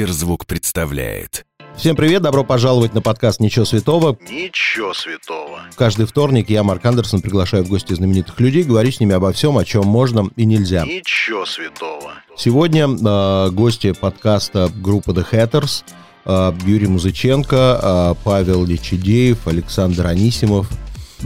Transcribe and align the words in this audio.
Сберзвук 0.00 0.46
представляет. 0.46 1.44
Всем 1.76 1.94
привет, 1.94 2.22
добро 2.22 2.42
пожаловать 2.42 2.94
на 2.94 3.02
подкаст 3.02 3.38
«Ничего 3.38 3.66
святого». 3.66 4.16
Ничего 4.30 4.94
святого. 4.94 5.60
Каждый 5.76 6.06
вторник 6.06 6.48
я, 6.48 6.62
Марк 6.62 6.86
Андерсон, 6.86 7.20
приглашаю 7.20 7.64
в 7.64 7.68
гости 7.68 7.92
знаменитых 7.92 8.40
людей, 8.40 8.62
говорю 8.62 8.90
с 8.90 8.98
ними 8.98 9.14
обо 9.14 9.30
всем, 9.32 9.58
о 9.58 9.64
чем 9.66 9.86
можно 9.86 10.30
и 10.36 10.46
нельзя. 10.46 10.86
Ничего 10.86 11.44
святого. 11.44 12.12
Сегодня 12.34 12.86
э, 12.86 13.50
гости 13.50 13.92
подкаста 13.92 14.72
группы 14.74 15.12
The 15.12 15.26
Hatters, 15.30 15.84
э, 16.24 16.52
Юрий 16.64 16.86
Музыченко, 16.86 17.80
э, 17.82 18.14
Павел 18.24 18.64
Личидеев, 18.64 19.46
Александр 19.46 20.06
Анисимов. 20.06 20.66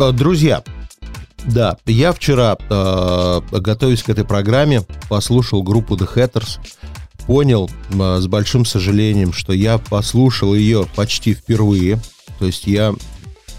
Э, 0.01 0.11
друзья, 0.11 0.65
да, 1.47 1.77
я 1.87 2.13
вчера, 2.13 2.57
э, 2.69 3.41
готовясь 3.53 4.03
к 4.03 4.09
этой 4.09 4.25
программе, 4.25 4.83
послушал 5.09 5.63
группу 5.63 5.95
The 5.95 6.13
Hatters, 6.13 6.59
понял 7.27 7.71
э, 7.91 8.19
с 8.21 8.27
большим 8.27 8.65
сожалением, 8.65 9.33
что 9.33 9.53
я 9.53 9.79
послушал 9.79 10.55
ее 10.55 10.87
почти 10.95 11.35
впервые. 11.35 12.01
То 12.39 12.47
есть 12.47 12.67
я 12.67 12.95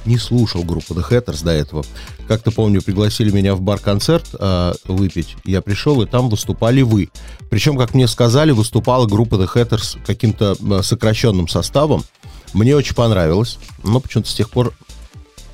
не 0.06 0.18
слушал 0.18 0.64
группу 0.64 0.94
The 0.94 1.08
Hatters 1.10 1.44
до 1.44 1.52
этого. 1.52 1.84
Как-то 2.28 2.52
помню, 2.52 2.82
пригласили 2.82 3.32
меня 3.32 3.56
в 3.56 3.62
бар-концерт 3.62 4.28
э, 4.34 4.74
выпить. 4.86 5.36
Я 5.46 5.62
пришел, 5.62 6.02
и 6.02 6.06
там 6.06 6.30
выступали 6.30 6.82
вы. 6.82 7.10
Причем, 7.50 7.78
как 7.78 7.94
мне 7.94 8.08
сказали, 8.08 8.52
выступала 8.52 9.08
группа 9.08 9.36
The 9.36 9.52
Hatters 9.54 10.00
каким-то 10.06 10.56
э, 10.60 10.84
сокращенным 10.84 11.48
составом. 11.48 12.04
Мне 12.54 12.76
очень 12.76 12.96
понравилось, 12.96 13.58
но 13.84 14.00
почему-то 14.00 14.30
с 14.30 14.36
тех 14.36 14.50
пор 14.50 14.74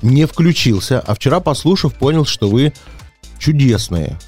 не 0.02 0.26
включился. 0.26 1.00
А 1.00 1.14
вчера, 1.14 1.40
послушав, 1.40 1.94
понял, 1.94 2.24
что 2.24 2.48
вы 2.48 2.72
чудесные, 3.38 4.18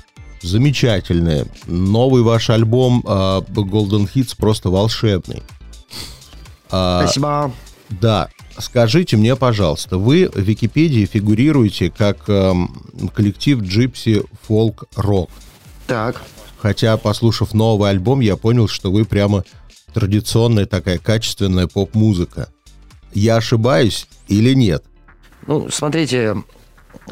замечательные. 0.44 1.46
Новый 1.66 2.22
ваш 2.22 2.50
альбом 2.50 3.02
э, 3.06 3.08
Golden 3.08 4.08
Hits 4.12 4.34
просто 4.36 4.70
волшебный. 4.70 5.42
А, 6.70 7.02
Спасибо. 7.02 7.52
Да, 7.90 8.28
скажите 8.58 9.16
мне, 9.16 9.36
пожалуйста, 9.36 9.98
вы 9.98 10.28
в 10.32 10.38
Википедии 10.38 11.06
фигурируете 11.06 11.90
как 11.90 12.28
эм, 12.28 12.74
коллектив 13.14 13.60
Gypsy 13.60 14.26
Folk 14.48 14.84
Rock. 14.96 15.30
Так. 15.86 16.22
Хотя, 16.58 16.96
послушав 16.96 17.52
новый 17.52 17.90
альбом, 17.90 18.20
я 18.20 18.36
понял, 18.36 18.68
что 18.68 18.90
вы 18.90 19.04
прямо 19.04 19.44
традиционная 19.92 20.66
такая 20.66 20.98
качественная 20.98 21.66
поп-музыка. 21.66 22.48
Я 23.12 23.36
ошибаюсь 23.36 24.08
или 24.28 24.54
нет? 24.54 24.82
Ну, 25.46 25.68
смотрите, 25.70 26.36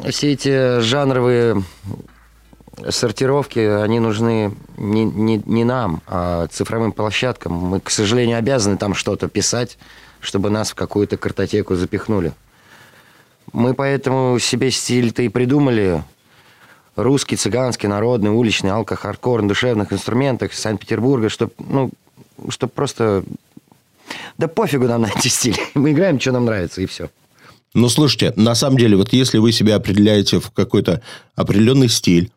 все 0.09 0.33
эти 0.33 0.81
жанровые 0.81 1.63
сортировки, 2.89 3.59
они 3.59 3.99
нужны 3.99 4.55
не, 4.77 5.05
не, 5.05 5.41
не 5.45 5.63
нам, 5.63 6.01
а 6.07 6.47
цифровым 6.47 6.91
площадкам. 6.91 7.53
Мы, 7.53 7.79
к 7.79 7.89
сожалению, 7.89 8.37
обязаны 8.37 8.77
там 8.77 8.93
что-то 8.93 9.27
писать, 9.27 9.77
чтобы 10.19 10.49
нас 10.49 10.71
в 10.71 10.75
какую-то 10.75 11.17
картотеку 11.17 11.75
запихнули. 11.75 12.33
Мы 13.51 13.73
поэтому 13.73 14.39
себе 14.39 14.71
стиль-то 14.71 15.21
и 15.21 15.29
придумали. 15.29 16.03
Русский, 16.95 17.35
цыганский, 17.35 17.89
народный, 17.89 18.29
уличный, 18.29 18.69
алко-хардкор 18.69 19.41
на 19.41 19.47
душевных 19.47 19.91
инструментах 19.91 20.53
Санкт-Петербурга, 20.53 21.29
чтобы, 21.29 21.53
ну, 21.57 21.91
чтоб 22.49 22.71
просто... 22.71 23.23
Да 24.37 24.47
пофигу 24.47 24.85
нам 24.87 25.01
на 25.01 25.07
эти 25.07 25.27
стили. 25.27 25.57
Мы 25.73 25.91
играем, 25.91 26.19
что 26.19 26.31
нам 26.31 26.45
нравится, 26.45 26.81
и 26.81 26.85
все. 26.85 27.09
Ну, 27.73 27.89
слушайте, 27.89 28.33
на 28.35 28.53
самом 28.53 28.77
деле, 28.77 28.95
вот 28.95 29.11
если 29.11 29.39
вы 29.39 29.51
себя 29.51 29.75
определяете 29.75 30.39
в 30.39 30.51
какой-то 30.51 31.01
определенный 31.35 31.89
стиль, 31.89 32.31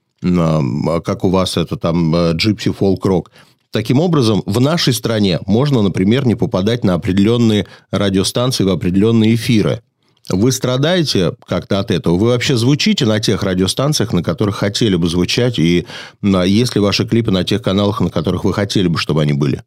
как 1.05 1.25
у 1.25 1.31
вас 1.31 1.57
это 1.57 1.77
там 1.77 2.33
джипси 2.33 2.73
фолк 2.73 3.05
рок, 3.05 3.31
Таким 3.77 4.01
образом, 4.01 4.43
в 4.47 4.59
нашей 4.59 4.95
стране 4.95 5.39
можно, 5.45 5.83
например, 5.83 6.27
не 6.27 6.35
попадать 6.35 6.83
на 6.83 6.95
определенные 6.95 7.67
радиостанции, 7.91 8.65
в 8.65 8.71
определенные 8.71 9.35
эфиры. 9.35 9.83
Вы 10.31 10.51
страдаете 10.51 11.35
как-то 11.47 11.79
от 11.79 11.91
этого? 11.91 12.17
Вы 12.17 12.29
вообще 12.29 12.57
звучите 12.57 13.05
на 13.05 13.21
тех 13.21 13.43
радиостанциях, 13.43 14.15
на 14.15 14.23
которых 14.23 14.57
хотели 14.57 14.97
бы 14.97 15.09
звучать? 15.09 15.59
И 15.59 15.87
есть 16.23 16.75
ли 16.75 16.81
ваши 16.81 17.07
клипы 17.07 17.31
на 17.31 17.45
тех 17.45 17.61
каналах, 17.61 18.01
на 18.01 18.09
которых 18.09 18.45
вы 18.45 18.55
хотели 18.55 18.89
бы, 18.89 18.99
чтобы 18.99 19.21
они 19.21 19.35
были? 19.35 19.63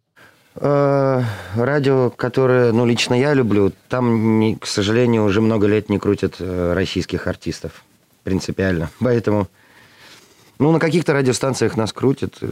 Э, 0.56 1.24
радио, 1.56 2.10
которое, 2.10 2.72
ну, 2.72 2.86
лично 2.86 3.14
я 3.14 3.36
люблю, 3.36 3.72
там, 3.88 4.58
к 4.60 4.66
сожалению, 4.66 5.26
уже 5.26 5.40
много 5.40 5.68
лет 5.68 5.88
не 5.90 6.00
крутят 6.00 6.38
э, 6.40 6.74
российских 6.74 7.28
артистов. 7.28 7.84
Принципиально. 8.24 8.90
Поэтому 9.00 9.48
ну, 10.60 10.74
на 10.74 10.80
каких-то 10.80 11.14
радиостанциях 11.14 11.78
нас 11.78 11.94
крутят. 11.94 12.36
Я 12.42 12.50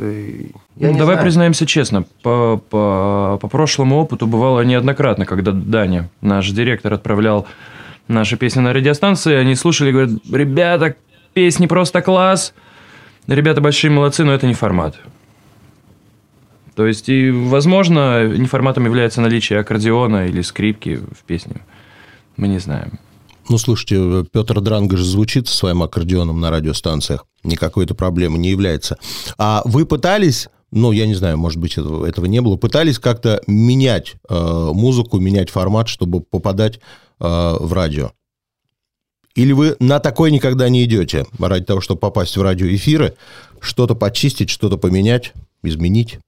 ну, 0.76 0.98
давай 0.98 1.16
знаю. 1.16 1.22
признаемся 1.22 1.66
честно, 1.66 2.06
по, 2.24 2.58
по, 2.70 3.38
по 3.42 3.48
прошлому 3.50 3.98
опыту 3.98 4.28
бывало 4.28 4.62
неоднократно, 4.62 5.26
когда 5.26 5.52
Даня, 5.52 6.10
наш 6.22 6.50
директор, 6.52 6.94
отправлял 6.94 7.46
наши 8.08 8.38
песни 8.38 8.62
на 8.62 8.72
радиостанции, 8.72 9.36
они 9.36 9.56
слушали 9.56 9.90
и 9.90 9.92
говорят, 9.92 10.12
ребята, 10.32 10.96
песни 11.34 11.68
просто 11.68 12.02
класс, 12.02 12.54
ребята 13.28 13.60
большие 13.60 13.92
молодцы, 13.92 14.24
но 14.24 14.34
это 14.34 14.48
не 14.48 14.54
формат. 14.54 14.98
То 16.76 16.88
есть, 16.88 17.10
и, 17.10 17.30
возможно, 17.30 18.26
не 18.26 18.46
форматом 18.46 18.86
является 18.86 19.20
наличие 19.20 19.60
аккордеона 19.60 20.28
или 20.28 20.42
скрипки 20.42 20.96
в 20.96 21.24
песне. 21.26 21.58
Мы 22.38 22.48
не 22.48 22.60
знаем. 22.60 23.00
Ну, 23.50 23.58
слушайте, 23.58 24.26
Петр 24.32 24.60
Дранга 24.60 24.98
же 24.98 25.06
звучит 25.06 25.48
со 25.48 25.56
своим 25.56 25.82
аккордеоном 25.82 26.40
на 26.40 26.50
радиостанциях. 26.50 27.26
Никакой 27.44 27.86
это 27.86 27.96
проблемы 27.96 28.38
не 28.38 28.50
является. 28.50 28.98
А 29.38 29.62
вы 29.66 29.86
пытались 29.86 30.50
ну, 30.70 30.92
я 30.92 31.08
не 31.08 31.16
знаю, 31.16 31.38
может 31.38 31.60
быть, 31.60 31.78
этого, 31.78 32.06
этого 32.06 32.26
не 32.26 32.42
было, 32.42 32.58
пытались 32.58 33.00
как-то 33.00 33.42
менять 33.48 34.16
э, 34.28 34.70
музыку, 34.74 35.18
менять 35.18 35.50
формат, 35.50 35.88
чтобы 35.88 36.20
попадать 36.20 36.76
э, 36.76 36.82
в 37.22 37.72
радио? 37.72 38.12
Или 39.36 39.54
вы 39.54 39.78
на 39.80 40.02
такое 40.02 40.30
никогда 40.30 40.68
не 40.68 40.84
идете, 40.84 41.26
ради 41.40 41.64
того, 41.64 41.80
чтобы 41.80 42.02
попасть 42.02 42.36
в 42.36 42.42
радиоэфиры, 42.42 43.16
что-то 43.62 43.96
почистить, 43.96 44.50
что-то 44.50 44.78
поменять, 44.78 45.32
изменить? 45.64 46.20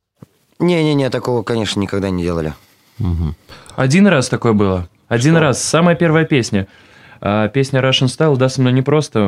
Не-не-не, 0.58 1.10
такого, 1.10 1.44
конечно, 1.44 1.82
никогда 1.82 2.10
не 2.10 2.24
делали. 2.24 2.54
Угу. 3.00 3.36
Один 3.76 4.08
раз 4.08 4.30
такое 4.30 4.54
было. 4.54 4.88
Один 5.10 5.34
что? 5.34 5.42
раз. 5.42 5.62
Самая 5.62 5.96
первая 5.96 6.24
песня– 6.24 6.70
а 7.22 7.48
песня 7.50 7.82
Russian 7.82 8.08
Style 8.08 8.38
даст 8.38 8.58
мне 8.58 8.72
не 8.72 8.82
просто, 8.82 9.20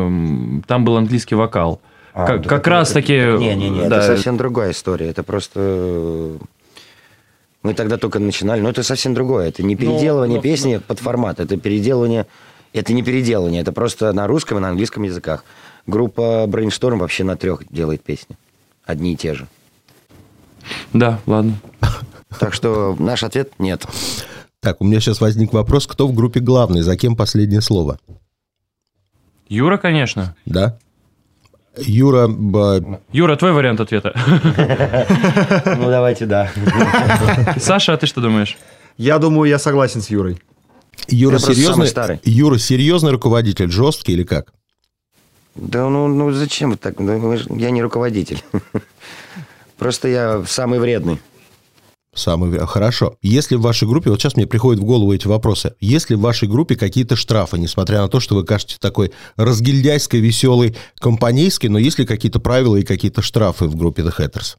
там 0.67 0.85
был 0.85 0.97
английский 0.97 1.35
вокал. 1.35 1.81
А, 2.13 2.25
как, 2.25 2.41
да 2.41 2.49
как 2.49 2.67
раз 2.67 2.91
таки... 2.91 3.13
Не-не-не, 3.13 3.87
да. 3.87 3.97
это 3.97 4.07
совсем 4.07 4.37
другая 4.37 4.71
история. 4.71 5.09
Это 5.09 5.23
просто... 5.23 6.37
Мы 7.63 7.73
тогда 7.73 7.97
только 7.97 8.19
начинали, 8.19 8.59
но 8.59 8.69
это 8.69 8.83
совсем 8.83 9.13
другое. 9.13 9.47
Это 9.47 9.63
не 9.63 9.75
ну, 9.75 9.81
переделывание 9.81 10.37
ну, 10.37 10.41
песни. 10.41 10.75
Ну. 10.75 10.81
под 10.81 10.99
формат, 10.99 11.39
это 11.39 11.57
переделывание... 11.57 12.27
Это 12.73 12.93
не 12.93 13.03
переделывание, 13.03 13.61
это 13.61 13.73
просто 13.73 14.13
на 14.13 14.27
русском 14.27 14.57
и 14.57 14.61
на 14.61 14.69
английском 14.69 15.03
языках. 15.03 15.43
Группа 15.87 16.45
Brainstorm 16.47 16.97
вообще 16.97 17.25
на 17.25 17.35
трех 17.35 17.63
делает 17.69 18.01
песни. 18.01 18.37
Одни 18.85 19.13
и 19.13 19.15
те 19.17 19.33
же. 19.33 19.47
Да, 20.93 21.19
ладно. 21.25 21.55
Так 22.39 22.53
что 22.53 22.95
наш 22.97 23.23
ответ– 23.23 23.51
нет. 23.59 23.85
Так, 24.61 24.79
у 24.79 24.85
меня 24.85 24.99
сейчас 24.99 25.19
возник 25.21 25.53
вопрос, 25.53 25.87
кто 25.87 26.07
в 26.07 26.13
группе 26.13 26.39
главный, 26.39 26.81
за 26.81 26.95
кем 26.95 27.15
последнее 27.15 27.61
слово? 27.61 27.97
Юра, 29.49 29.77
конечно. 29.77 30.35
Да? 30.45 30.77
Юра... 31.77 32.29
Юра, 33.11 33.35
твой 33.37 33.53
вариант 33.53 33.79
ответа. 33.79 34.13
Ну, 35.77 35.89
давайте, 35.89 36.27
да. 36.27 36.51
Саша, 37.57 37.93
а 37.93 37.97
ты 37.97 38.05
что 38.05 38.21
думаешь? 38.21 38.57
Я 38.97 39.17
думаю, 39.17 39.49
я 39.49 39.57
согласен 39.57 40.01
с 40.01 40.11
Юрой. 40.11 40.39
Юра 41.07 41.39
серьезный, 41.39 42.19
Юра 42.23 42.59
серьезный 42.59 43.11
руководитель, 43.11 43.71
жесткий 43.71 44.13
или 44.13 44.23
как? 44.23 44.53
Да 45.55 45.89
ну, 45.89 46.07
ну 46.07 46.31
зачем 46.31 46.77
так? 46.77 46.99
Я 46.99 47.71
не 47.71 47.81
руководитель. 47.81 48.43
Просто 49.77 50.07
я 50.07 50.43
самый 50.45 50.79
вредный. 50.79 51.19
Самый... 52.13 52.59
Хорошо. 52.67 53.15
Если 53.21 53.55
в 53.55 53.61
вашей 53.61 53.87
группе, 53.87 54.09
вот 54.09 54.19
сейчас 54.19 54.35
мне 54.35 54.45
приходят 54.45 54.81
в 54.81 54.85
голову 54.85 55.13
эти 55.13 55.27
вопросы, 55.27 55.75
если 55.79 56.15
в 56.15 56.19
вашей 56.19 56.47
группе 56.47 56.75
какие-то 56.75 57.15
штрафы, 57.15 57.57
несмотря 57.57 58.01
на 58.01 58.09
то, 58.09 58.19
что 58.19 58.35
вы 58.35 58.43
кажете 58.43 58.75
такой 58.79 59.13
разгильдяйской, 59.37 60.19
веселый, 60.19 60.75
компанейский, 60.99 61.69
но 61.69 61.79
есть 61.79 61.99
ли 61.99 62.05
какие-то 62.05 62.41
правила 62.41 62.75
и 62.75 62.83
какие-то 62.83 63.21
штрафы 63.21 63.65
в 63.65 63.77
группе 63.77 64.01
The 64.01 64.13
Hatters? 64.17 64.57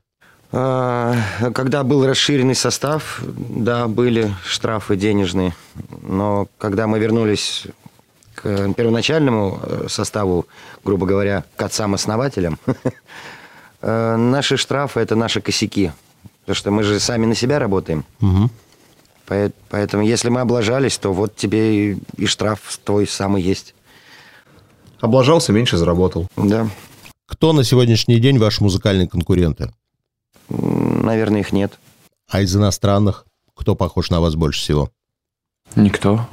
А, 0.51 1.15
когда 1.55 1.83
был 1.83 2.07
расширенный 2.07 2.55
состав, 2.55 3.23
да, 3.27 3.87
были 3.87 4.35
штрафы 4.47 4.97
денежные. 4.97 5.55
Но 6.03 6.49
когда 6.57 6.87
мы 6.87 6.99
вернулись 6.99 7.67
к 8.35 8.73
первоначальному 8.73 9.61
э, 9.63 9.87
составу, 9.89 10.47
грубо 10.85 11.05
говоря, 11.05 11.45
к 11.57 11.63
отцам-основателям, 11.63 12.59
э, 13.83 14.17
наши 14.17 14.57
штрафы– 14.57 15.01
это 15.01 15.17
наши 15.17 15.43
косяки– 15.43 15.93
Потому 16.43 16.57
что 16.57 16.71
мы 16.71 16.83
же 16.83 17.01
сами 17.01 17.27
на 17.27 17.35
себя 17.35 17.59
работаем. 17.59 18.05
Угу. 18.21 18.51
Поэтому, 19.71 20.03
если 20.03 20.29
мы 20.29 20.41
облажались, 20.41 20.99
то 20.99 21.13
вот 21.13 21.37
тебе 21.37 21.95
и 21.95 22.27
штраф 22.27 22.79
твой 22.85 23.07
самый 23.07 23.43
есть. 23.43 23.75
Облажался, 25.01 25.53
меньше 25.53 25.79
заработал. 25.79 26.29
Да. 26.37 26.69
Кто 27.27 27.53
на 27.53 27.65
сегодняшний 27.65 28.21
день 28.21 28.39
ваши 28.39 28.63
музыкальные 28.63 29.09
конкуренты? 29.09 29.73
Наверное, 30.49 31.41
их 31.41 31.53
нет. 31.53 31.79
А 32.29 32.41
из 32.41 32.55
иностранных? 32.55 33.25
кто 33.63 33.77
похож 33.77 34.11
на 34.11 34.21
вас 34.21 34.35
больше 34.35 34.61
всего? 34.61 34.91
Никто. 35.77 36.27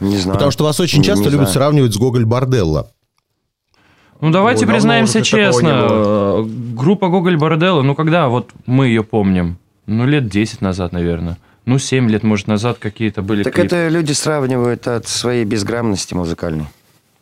Не 0.00 0.16
знаю. 0.16 0.34
Потому 0.34 0.50
что 0.50 0.64
вас 0.64 0.80
очень 0.80 1.02
часто 1.02 1.24
не 1.24 1.30
любят 1.30 1.48
знаю. 1.48 1.54
сравнивать 1.54 1.94
с 1.94 1.96
Гоголь 1.96 2.24
Борделло. 2.24 2.90
Ну, 4.20 4.30
давайте 4.30 4.64
Ой, 4.66 4.72
признаемся 4.72 5.22
честно. 5.22 6.44
Группа 6.74 7.08
Гоголь 7.08 7.36
Борделло, 7.36 7.82
ну, 7.82 7.94
когда 7.94 8.28
вот 8.28 8.50
мы 8.66 8.86
ее 8.86 9.02
помним? 9.02 9.58
Ну, 9.86 10.06
лет 10.06 10.28
10 10.28 10.60
назад, 10.60 10.92
наверное. 10.92 11.38
Ну, 11.64 11.78
7 11.78 12.08
лет, 12.08 12.22
может, 12.22 12.46
назад 12.46 12.78
какие-то 12.78 13.22
были 13.22 13.42
Так 13.42 13.54
клипы. 13.54 13.66
это 13.66 13.88
люди 13.88 14.12
сравнивают 14.12 14.86
от 14.86 15.06
своей 15.08 15.44
безграмотности 15.44 16.14
музыкальной. 16.14 16.66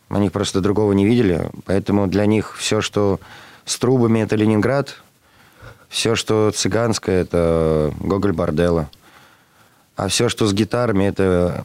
Они 0.09 0.29
просто 0.29 0.61
другого 0.61 0.93
не 0.93 1.05
видели, 1.05 1.49
поэтому 1.65 2.07
для 2.07 2.25
них 2.25 2.55
все, 2.57 2.81
что 2.81 3.19
с 3.65 3.77
трубами, 3.79 4.19
это 4.19 4.35
Ленинград, 4.35 5.01
все, 5.89 6.15
что 6.15 6.51
цыганское, 6.53 7.21
это 7.21 7.91
Гоголь 7.99 8.33
Борделло. 8.33 8.89
А 9.95 10.07
все, 10.09 10.29
что 10.29 10.45
с 10.45 10.53
гитарами, 10.53 11.05
это 11.05 11.63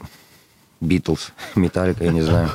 Битлз, 0.80 1.32
Металлика, 1.54 2.04
я 2.04 2.12
не 2.12 2.22
знаю. 2.22 2.48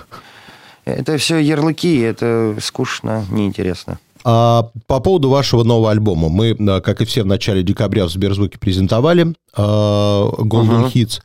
Это 0.86 1.18
все 1.18 1.40
ярлыки, 1.40 2.00
это 2.00 2.56
скучно, 2.62 3.26
неинтересно. 3.32 4.00
А, 4.24 4.70
по 4.88 5.00
поводу 5.00 5.30
вашего 5.30 5.64
нового 5.64 5.92
альбома. 5.92 6.30
Мы, 6.30 6.56
как 6.82 7.02
и 7.02 7.06
все, 7.06 7.24
в 7.24 7.26
начале 7.28 7.64
декабря 7.64 8.06
в 8.06 8.10
Сберзвуке 8.10 8.58
презентовали 8.58 9.36
а, 9.56 10.30
Golden 10.40 10.86
Ага. 10.86 10.92
Hits. 10.94 11.22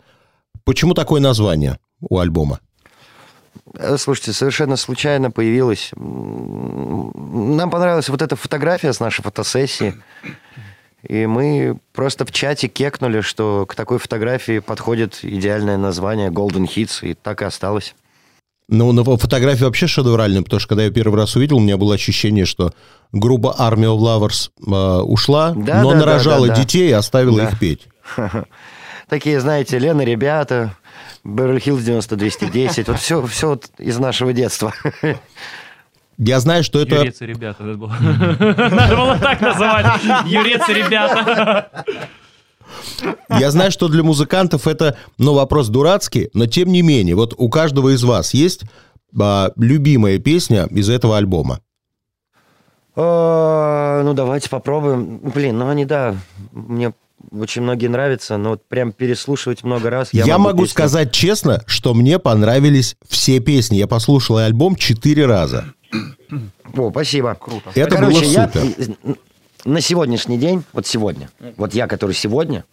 Почему 0.64 0.94
такое 0.94 1.20
название 1.20 1.78
у 2.00 2.18
альбома? 2.18 2.60
Э, 3.74 3.96
Слушайте, 3.98 4.32
совершенно 4.32 4.76
случайно 4.76 5.30
появилась. 5.30 5.90
Нам 5.96 7.70
понравилась 7.70 8.08
вот 8.08 8.22
эта 8.22 8.36
фотография 8.36 8.92
с 8.92 9.00
нашей 9.00 9.22
фотосессии. 9.22 9.94
И 11.02 11.24
мы 11.24 11.78
просто 11.94 12.26
в 12.26 12.32
чате 12.32 12.68
кекнули, 12.68 13.22
что 13.22 13.64
к 13.66 13.74
такой 13.74 13.98
фотографии 13.98 14.58
подходит 14.58 15.20
идеальное 15.22 15.78
название 15.78 16.28
Golden 16.30 16.66
Hits, 16.68 16.98
и 17.02 17.14
так 17.14 17.40
и 17.40 17.46
осталось. 17.46 17.94
Ну, 18.72 18.92
на 18.92 19.02
фотографии 19.02 19.64
вообще 19.64 19.88
шедевральная, 19.88 20.42
потому 20.42 20.60
что 20.60 20.68
когда 20.68 20.84
я 20.84 20.90
первый 20.92 21.16
раз 21.16 21.34
увидел, 21.34 21.56
у 21.56 21.60
меня 21.60 21.76
было 21.76 21.94
ощущение, 21.96 22.44
что 22.44 22.72
группа 23.10 23.56
Army 23.58 23.86
of 23.86 23.98
Lovers 23.98 24.50
а, 24.64 25.02
ушла, 25.02 25.52
Да, 25.56 25.82
но 25.82 25.90
да, 25.90 25.96
нарожала 25.98 26.46
да, 26.46 26.54
да. 26.54 26.60
детей 26.62 26.88
и 26.88 26.92
оставила 26.92 27.38
Да. 27.38 27.48
их 27.48 27.58
петь. 27.58 27.88
Такие, 29.08 29.40
знаете, 29.40 29.76
Лена, 29.76 30.02
ребята, 30.02 30.76
Беверли-Хиллз 31.24 31.80
90-210, 31.80 32.84
вот 32.86 33.00
все, 33.00 33.26
все 33.26 33.48
вот 33.48 33.64
из 33.76 33.98
нашего 33.98 34.32
детства. 34.32 34.72
Я 36.16 36.38
знаю, 36.38 36.62
что 36.62 36.80
это... 36.80 36.94
Юрец 36.96 37.20
и 37.22 37.26
ребята. 37.26 37.64
Надо 37.64 37.76
было, 37.78 37.96
надо 38.00 38.96
было 38.96 39.18
так 39.18 39.40
называть. 39.40 39.86
Юрец 40.26 40.68
и 40.68 40.74
ребята. 40.74 41.84
Я 43.28 43.50
знаю, 43.50 43.70
что 43.70 43.88
для 43.88 44.02
музыкантов 44.02 44.66
это, 44.66 44.96
ну, 45.18 45.34
вопрос 45.34 45.68
дурацкий, 45.68 46.30
но 46.34 46.46
тем 46.46 46.70
не 46.72 46.82
менее, 46.82 47.14
вот 47.14 47.34
у 47.36 47.48
каждого 47.48 47.94
из 47.94 48.02
вас 48.02 48.34
есть 48.34 48.62
а, 49.18 49.50
любимая 49.56 50.18
песня 50.18 50.66
из 50.70 50.88
этого 50.88 51.16
альбома. 51.16 51.60
А, 52.96 54.02
Ну, 54.02 54.14
давайте 54.14 54.48
попробуем. 54.50 55.18
Блин, 55.18 55.58
ну 55.58 55.68
они, 55.68 55.84
да, 55.84 56.16
мне 56.52 56.92
очень 57.30 57.62
многие 57.62 57.86
нравятся, 57.88 58.36
но 58.36 58.50
вот 58.50 58.66
прям 58.66 58.92
переслушивать 58.92 59.62
много 59.62 59.90
раз. 59.90 60.08
Я, 60.12 60.38
могу 60.38 60.62
песню- 60.62 60.72
сказать 60.72 61.12
честно, 61.12 61.62
что 61.66 61.94
мне 61.94 62.18
понравились 62.18 62.96
все 63.08 63.40
песни. 63.40 63.76
Я 63.76 63.86
послушал 63.86 64.38
альбом 64.38 64.74
четыре 64.76 65.26
раза. 65.26 65.66
О, 66.76 66.90
спасибо. 66.90 67.36
Круто. 67.38 67.70
Это 67.74 67.96
Короче, 67.96 68.20
было 68.20 68.24
я 68.24 68.48
супер. 68.48 69.16
На 69.64 69.80
сегодняшний 69.80 70.38
день, 70.38 70.64
вот 70.72 70.86
сегодня, 70.86 71.28
вот 71.56 71.74
я, 71.74 71.86
который 71.86 72.12
сегодня, 72.12 72.64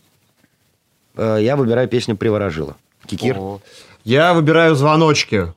э, 1.16 1.40
я 1.42 1.56
выбираю 1.56 1.88
песню 1.88 2.16
«Приворожила». 2.16 2.76
Кикир. 3.06 3.38
Я 4.04 4.34
выбираю 4.34 4.76
звоночки. 4.76 5.54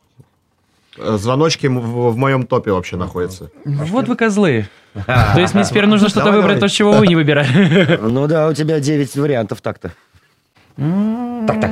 Э, 0.96 1.16
Звоночки 1.18 1.66
в, 1.66 2.10
в 2.10 2.16
моем 2.16 2.46
топе 2.46 2.72
вообще 2.72 2.96
находятся. 2.96 3.50
Вот 3.64 4.08
вы 4.08 4.16
козлы. 4.16 4.68
То 5.06 5.36
есть 5.40 5.54
мне 5.54 5.64
теперь 5.64 5.86
нужно 5.86 6.08
что-то 6.08 6.32
выбрать, 6.32 6.60
то, 6.60 6.68
чего 6.68 6.92
вы 6.92 7.06
не 7.06 7.14
выбирали. 7.16 7.96
Ну 8.02 8.26
да, 8.26 8.48
у 8.48 8.54
тебя 8.54 8.80
9 8.80 9.16
вариантов 9.16 9.60
так-то. 9.60 9.92
Так-то. 10.76 11.70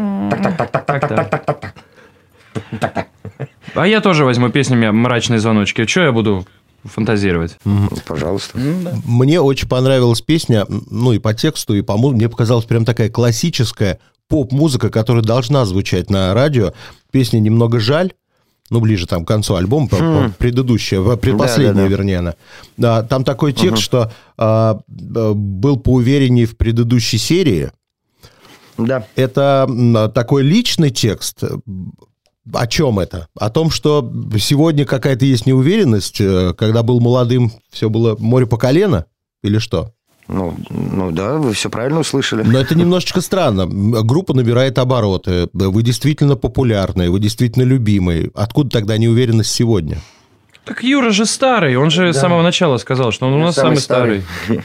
А 3.75 3.87
я 3.87 4.01
тоже 4.01 4.25
возьму 4.25 4.51
песнями 4.51 4.89
«Мрачные 4.91 5.39
звоночки». 5.39 5.85
Че 5.85 6.05
я 6.05 6.13
буду 6.13 6.47
фантазировать? 6.85 7.59
Пожалуйста. 8.07 8.59
Мне 9.05 9.41
очень 9.41 9.69
понравилась 9.69 10.21
песня, 10.21 10.67
ну 10.69 11.13
и 11.13 11.19
по 11.19 11.35
тексту, 11.35 11.75
и 11.75 11.83
по 11.83 11.97
музыке. 11.97 12.17
Мне 12.17 12.29
показалась 12.29 12.65
прям 12.65 12.85
такая 12.85 13.11
классическая 13.11 13.99
поп-музыка, 14.29 14.91
которая 14.91 15.23
должна 15.23 15.65
звучать 15.65 16.11
на 16.11 16.35
радио. 16.35 16.73
Песня 17.11 17.39
«Немного 17.41 17.81
жаль», 17.81 18.13
ну, 18.71 18.81
ближе 18.81 19.07
там 19.07 19.25
к 19.25 19.29
концу 19.29 19.55
альбома, 19.55 19.89
по- 19.89 20.31
предыдущая, 20.39 21.01
предпоследняя, 21.17 21.73
Да-да-да. 21.73 21.89
вернее, 21.89 22.19
она. 22.19 22.35
Да, 22.77 23.03
там 23.03 23.25
такой 23.25 23.55
текст, 23.55 23.83
что 23.83 24.13
а, 24.37 24.81
а, 24.89 25.33
был 25.35 25.79
поувереннее 25.79 26.45
в 26.47 26.57
предыдущей 26.57 27.17
серии. 27.19 27.71
Да. 28.77 29.07
Это 29.17 30.11
такой 30.15 30.43
личный 30.43 30.91
текст. 30.91 31.43
О 32.53 32.67
чем 32.67 32.99
это? 32.99 33.29
О 33.39 33.51
том, 33.51 33.71
что 33.71 34.11
сегодня 34.39 34.85
какая-то 34.85 35.25
есть 35.25 35.47
неуверенность, 35.47 36.21
э, 36.21 36.55
когда 36.57 36.83
был 36.83 37.01
молодым, 37.01 37.53
все 37.71 37.89
было 37.89 38.17
море 38.19 38.47
по 38.47 38.57
колено? 38.57 39.07
Или 39.43 39.59
что? 39.59 39.93
Ну, 40.29 40.55
ну 40.69 41.11
да, 41.11 41.35
вы 41.35 41.55
все 41.55 41.71
правильно 41.71 42.01
услышали. 42.01 42.43
Но 42.43 42.59
это 42.59 42.75
немножечко 42.75 43.23
странно. 43.23 43.67
Группа 43.67 44.35
набирает 44.35 44.79
обороты. 44.79 45.49
Вы 45.55 45.83
действительно 45.83 46.37
популярные, 46.37 47.11
вы 47.11 47.19
действительно 47.19 47.65
любимые. 47.65 48.31
Откуда 48.35 48.71
тогда 48.71 48.99
неуверенность 48.99 49.51
сегодня? 49.51 49.99
Так 50.65 50.83
Юра 50.83 51.11
же 51.13 51.25
старый, 51.25 51.77
он 51.77 51.91
же 51.91 52.13
с 52.13 52.19
самого 52.19 52.43
начала 52.43 52.77
сказал, 52.77 53.11
что 53.11 53.27
он 53.27 53.33
у 53.33 53.39
нас 53.39 53.55
самый, 53.55 53.79
старый. 53.79 54.23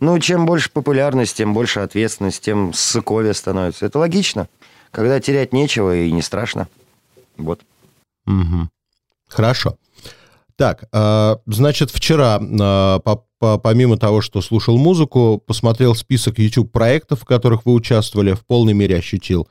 Ну, 0.00 0.18
чем 0.18 0.44
больше 0.44 0.70
популярность, 0.72 1.36
тем 1.36 1.54
больше 1.54 1.78
ответственность, 1.78 2.42
тем 2.42 2.72
ссыковее 2.74 3.32
становится. 3.32 3.86
Это 3.86 4.00
логично. 4.00 4.48
Когда 4.90 5.20
терять 5.20 5.52
нечего 5.52 5.96
и 5.96 6.10
не 6.10 6.20
страшно. 6.20 6.66
Вот. 7.36 7.60
Мгм. 8.26 8.70
Хорошо. 9.28 9.76
Так, 10.56 10.84
а, 10.92 11.38
значит, 11.46 11.90
вчера, 11.90 12.40
а, 12.40 12.98
по- 13.00 13.24
по- 13.38 13.58
помимо 13.58 13.96
того, 13.96 14.20
что 14.20 14.40
слушал 14.40 14.78
музыку, 14.78 15.42
посмотрел 15.44 15.94
список 15.94 16.38
YouTube-проектов, 16.38 17.22
в 17.22 17.24
которых 17.24 17.66
вы 17.66 17.72
участвовали, 17.72 18.34
в 18.34 18.46
полной 18.46 18.72
мере 18.72 18.96
ощутил 18.96 19.48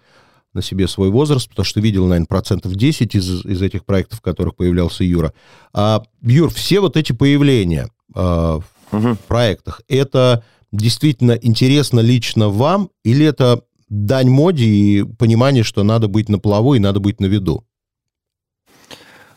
на 0.53 0.62
себе 0.62 0.87
свой 0.87 1.09
возраст, 1.09 1.49
потому 1.49 1.66
что 1.66 1.81
видел, 1.81 2.06
наверное, 2.06 2.28
процентов 2.28 2.75
10 2.75 3.16
из, 3.16 3.45
из 3.45 3.61
этих 3.61 3.85
проектов, 3.85 4.19
в 4.19 4.21
которых 4.21 4.56
появлялся 4.56 5.04
Юра. 5.04 5.33
А, 5.73 6.04
Юр, 6.21 6.49
все 6.52 6.80
вот 6.80 6.95
эти 6.95 7.11
появления 7.11 7.90
а, 8.16 8.59
в 8.92 9.18
проектах, 9.28 9.81
это 9.90 10.44
действительно 10.71 11.33
интересно 11.33 11.99
лично 11.99 12.49
вам, 12.49 12.90
или 13.04 13.25
это 13.25 13.63
дань 13.90 14.30
моде 14.30 14.66
и 14.66 15.04
понимание, 15.04 15.63
что 15.63 15.83
надо 15.83 16.07
быть 16.07 16.30
на 16.30 16.40
плаву 16.40 16.75
и 16.75 16.80
надо 16.80 16.99
быть 16.99 17.19
на 17.19 17.25
виду? 17.25 17.66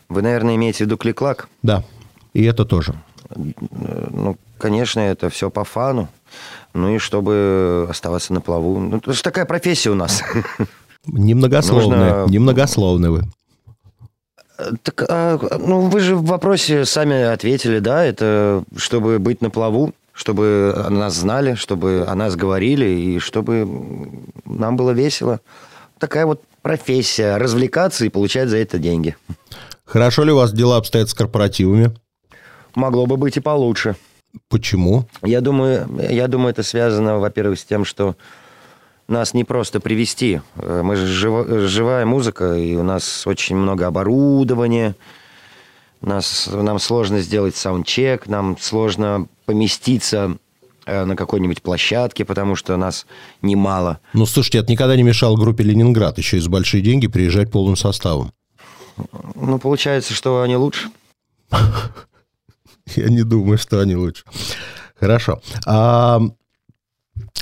Вы, 0.09 0.21
наверное, 0.21 0.55
имеете 0.55 0.79
в 0.79 0.87
виду 0.87 0.97
клик-клак? 0.97 1.47
Да, 1.63 1.83
и 2.33 2.43
это 2.43 2.65
тоже. 2.65 2.95
Ну, 3.35 4.37
конечно, 4.57 4.99
это 5.01 5.29
все 5.29 5.49
по 5.49 5.63
фану. 5.63 6.07
Ну 6.73 6.95
и 6.95 6.97
чтобы 6.97 7.87
оставаться 7.89 8.33
на 8.33 8.41
плаву. 8.41 8.79
Ну, 8.79 8.97
это 8.97 9.13
же 9.13 9.21
такая 9.23 9.45
профессия 9.45 9.89
у 9.89 9.95
нас. 9.95 10.23
Немногословные, 11.05 12.13
Нужно- 12.13 12.31
немногословные 12.31 13.11
вы. 13.11 13.23
Так, 14.81 15.03
а, 15.07 15.37
ну, 15.59 15.81
вы 15.81 15.99
же 15.99 16.15
в 16.15 16.25
вопросе 16.25 16.83
сами 16.85 17.21
ответили, 17.21 17.79
да, 17.79 18.03
это 18.03 18.63
чтобы 18.75 19.19
быть 19.19 19.41
на 19.41 19.49
плаву, 19.51 19.93
чтобы 20.13 20.73
о 20.75 20.89
нас 20.89 21.13
знали, 21.15 21.53
чтобы 21.53 22.03
о 22.07 22.15
нас 22.15 22.35
говорили, 22.35 22.85
и 22.85 23.19
чтобы 23.19 23.67
нам 24.45 24.75
было 24.75 24.91
весело. 24.91 25.41
Такая 25.99 26.25
вот 26.25 26.41
профессия, 26.71 27.37
развлекаться 27.37 28.03
и 28.03 28.09
получать 28.09 28.49
за 28.49 28.57
это 28.57 28.77
деньги. 28.77 29.15
Хорошо 29.85 30.25
ли 30.25 30.33
у 30.33 30.35
вас 30.35 30.51
дела 30.51 30.75
обстоят 30.75 31.07
с 31.09 31.13
корпоративами? 31.13 31.95
Могло 32.75 33.05
бы 33.05 33.15
быть 33.15 33.37
и 33.37 33.39
получше. 33.39 33.95
Почему? 34.49 35.05
Я 35.23 35.39
думаю, 35.39 35.87
я 36.09 36.27
думаю, 36.27 36.49
это 36.49 36.63
связано, 36.63 37.19
во-первых, 37.19 37.57
с 37.57 37.63
тем, 37.63 37.85
что 37.85 38.17
нас 39.07 39.33
не 39.33 39.45
просто 39.45 39.79
привести. 39.79 40.41
Э, 40.57 40.81
Мы 40.83 40.97
же 40.97 41.05
живо- 41.07 41.67
живая 41.67 42.05
музыка, 42.05 42.55
и 42.55 42.75
у 42.75 42.83
нас 42.83 43.25
очень 43.25 43.55
много 43.55 43.87
оборудования. 43.87 44.93
Нас, 46.01 46.49
нам 46.51 46.79
сложно 46.79 47.21
сделать 47.21 47.55
саундчек, 47.55 48.27
нам 48.27 48.57
сложно 48.59 49.27
поместиться 49.45 50.35
на 50.87 51.15
какой-нибудь 51.15 51.61
площадке, 51.61 52.25
потому 52.25 52.55
что 52.55 52.77
нас 52.77 53.05
немало. 53.41 53.99
Ну, 54.13 54.25
слушайте, 54.25 54.59
это 54.59 54.71
никогда 54.71 54.95
не 54.95 55.03
мешало 55.03 55.37
группе 55.37 55.63
«Ленинград» 55.63 56.17
еще 56.17 56.37
и 56.37 56.39
за 56.39 56.49
большие 56.49 56.81
деньги 56.81 57.07
приезжать 57.07 57.51
полным 57.51 57.75
составом. 57.75 58.31
Ну, 59.35 59.59
получается, 59.59 60.13
что 60.13 60.41
они 60.41 60.55
лучше. 60.55 60.89
Я 62.95 63.09
не 63.09 63.23
думаю, 63.23 63.57
что 63.57 63.79
они 63.79 63.95
лучше. 63.95 64.23
Хорошо. 64.99 65.41
А, 65.65 66.21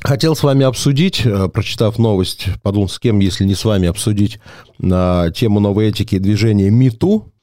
Хотел 0.03 0.35
с 0.35 0.43
вами 0.43 0.65
обсудить, 0.65 1.25
э, 1.25 1.47
прочитав 1.47 1.97
новость, 1.97 2.47
подумал, 2.61 2.89
с 2.89 2.99
кем, 2.99 3.19
если 3.19 3.43
не 3.43 3.55
с 3.55 3.65
вами, 3.65 3.87
обсудить 3.87 4.39
на 4.77 5.31
тему 5.31 5.59
новой 5.59 5.87
этики 5.87 6.19
движения 6.19 6.69
МИТУ. 6.69 7.33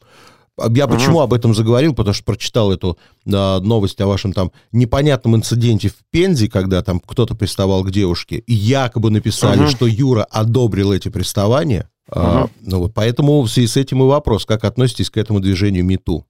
Я 0.70 0.86
почему 0.86 1.20
об 1.20 1.32
этом 1.32 1.54
заговорил? 1.54 1.94
Потому 1.94 2.14
что 2.14 2.24
прочитал 2.24 2.72
эту 2.72 2.98
а, 3.32 3.60
новость 3.60 4.00
о 4.00 4.06
вашем 4.06 4.32
там 4.32 4.52
непонятном 4.72 5.36
инциденте 5.36 5.88
в 5.88 5.96
Пензе, 6.10 6.48
когда 6.48 6.82
там 6.82 7.00
кто-то 7.00 7.34
приставал 7.34 7.84
к 7.84 7.90
девушке, 7.90 8.38
и 8.38 8.52
якобы 8.52 9.10
написали, 9.10 9.62
uh 9.62 9.68
что 9.68 9.86
Юра 9.86 10.24
одобрил 10.24 10.92
эти 10.92 11.08
приставания. 11.08 11.88
uh 12.10 12.14
А, 12.14 12.48
ну 12.60 12.80
вот, 12.80 12.94
поэтому 12.94 13.42
в 13.42 13.48
связи 13.48 13.68
с 13.68 13.76
этим 13.76 14.02
и 14.02 14.06
вопрос, 14.06 14.44
как 14.44 14.64
относитесь 14.64 15.10
к 15.10 15.16
этому 15.16 15.40
движению 15.40 15.84
МИТУ? 15.84 16.26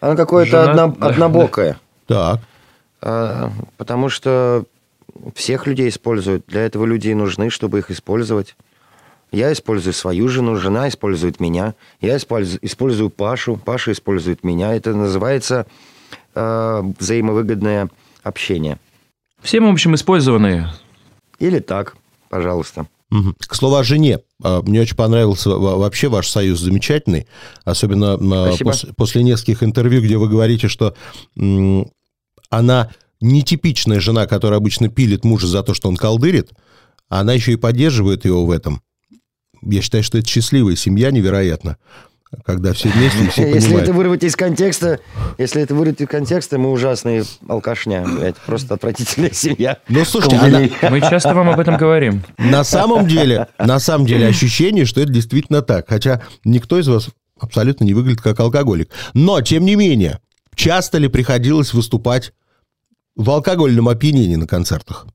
Оно 0.00 0.16
какое-то 0.16 0.64
Жена... 0.64 0.84
одно... 0.84 1.06
однобокое. 1.06 1.78
Так. 2.06 2.40
А, 3.00 3.52
потому 3.76 4.08
что 4.08 4.64
всех 5.34 5.66
людей 5.66 5.88
используют. 5.88 6.46
Для 6.46 6.62
этого 6.62 6.84
люди 6.84 7.08
и 7.08 7.14
нужны, 7.14 7.50
чтобы 7.50 7.78
их 7.78 7.90
использовать. 7.90 8.56
Я 9.30 9.52
использую 9.52 9.92
свою 9.92 10.28
жену, 10.28 10.56
жена 10.56 10.88
использует 10.88 11.40
меня. 11.40 11.74
Я 12.00 12.16
использую, 12.16 12.64
использую 12.64 13.10
Пашу, 13.10 13.56
Паша 13.56 13.92
использует 13.92 14.42
меня. 14.42 14.74
Это 14.74 14.94
называется 14.94 15.66
э, 16.34 16.82
взаимовыгодное 16.98 17.90
общение. 18.22 18.78
Все 19.42 19.60
мы, 19.60 19.68
в 19.68 19.72
общем, 19.72 19.94
использованные. 19.94 20.72
Или 21.38 21.60
так, 21.60 21.96
пожалуйста. 22.28 22.86
Угу. 23.10 23.34
К 23.38 23.54
слову 23.54 23.76
о 23.76 23.84
жене. 23.84 24.20
А, 24.42 24.62
мне 24.62 24.80
очень 24.82 24.96
понравился 24.96 25.50
вообще 25.50 26.08
ваш 26.08 26.28
союз 26.28 26.60
замечательный, 26.60 27.26
особенно 27.64 28.14
а, 28.14 28.54
пос, 28.62 28.86
после 28.96 29.22
нескольких 29.22 29.62
интервью, 29.62 30.02
где 30.02 30.18
вы 30.18 30.28
говорите, 30.28 30.68
что 30.68 30.94
она 32.50 32.90
нетипичная 33.20 34.00
жена, 34.00 34.26
которая 34.26 34.58
обычно 34.58 34.88
пилит 34.88 35.24
мужа 35.24 35.46
за 35.46 35.62
то, 35.62 35.74
что 35.74 35.88
он 35.88 35.96
колдырит, 35.96 36.52
а 37.08 37.20
она 37.20 37.32
еще 37.32 37.52
и 37.52 37.56
поддерживает 37.56 38.24
его 38.24 38.44
в 38.44 38.50
этом. 38.50 38.82
Я 39.62 39.82
считаю, 39.82 40.04
что 40.04 40.18
это 40.18 40.28
счастливая 40.28 40.76
семья 40.76 41.10
невероятно, 41.10 41.76
когда 42.44 42.72
все 42.72 42.90
вместе 42.90 43.24
и 43.24 43.28
все 43.28 43.42
понимают. 43.42 43.62
Если 43.62 43.82
это 43.82 43.92
вырвать 43.92 44.24
из 44.24 44.36
контекста, 44.36 45.00
если 45.38 45.62
это 45.62 45.74
вырвать 45.74 46.00
из 46.00 46.08
контекста, 46.08 46.58
мы 46.58 46.70
ужасные 46.70 47.24
алкашня. 47.48 48.06
Это 48.20 48.38
просто 48.44 48.74
отвратительная 48.74 49.32
семья. 49.32 49.78
Ну, 49.88 50.04
слушайте, 50.04 50.36
она... 50.36 50.60
мы 50.90 51.00
часто 51.00 51.34
вам 51.34 51.50
об 51.50 51.58
этом 51.58 51.76
говорим. 51.76 52.22
На 52.36 52.64
самом 52.64 53.06
деле, 53.06 53.48
на 53.58 53.78
самом 53.78 54.06
деле 54.06 54.26
ощущение, 54.26 54.84
что 54.84 55.00
это 55.00 55.12
действительно 55.12 55.62
так. 55.62 55.88
Хотя 55.88 56.22
никто 56.44 56.78
из 56.78 56.88
вас 56.88 57.08
абсолютно 57.40 57.84
не 57.84 57.94
выглядит 57.94 58.20
как 58.20 58.38
алкоголик. 58.40 58.90
Но, 59.14 59.40
тем 59.40 59.64
не 59.64 59.76
менее, 59.76 60.20
часто 60.54 60.98
ли 60.98 61.08
приходилось 61.08 61.72
выступать 61.72 62.32
в 63.16 63.30
алкогольном 63.30 63.88
опьянении 63.88 64.36
на 64.36 64.46
концертах? 64.46 65.06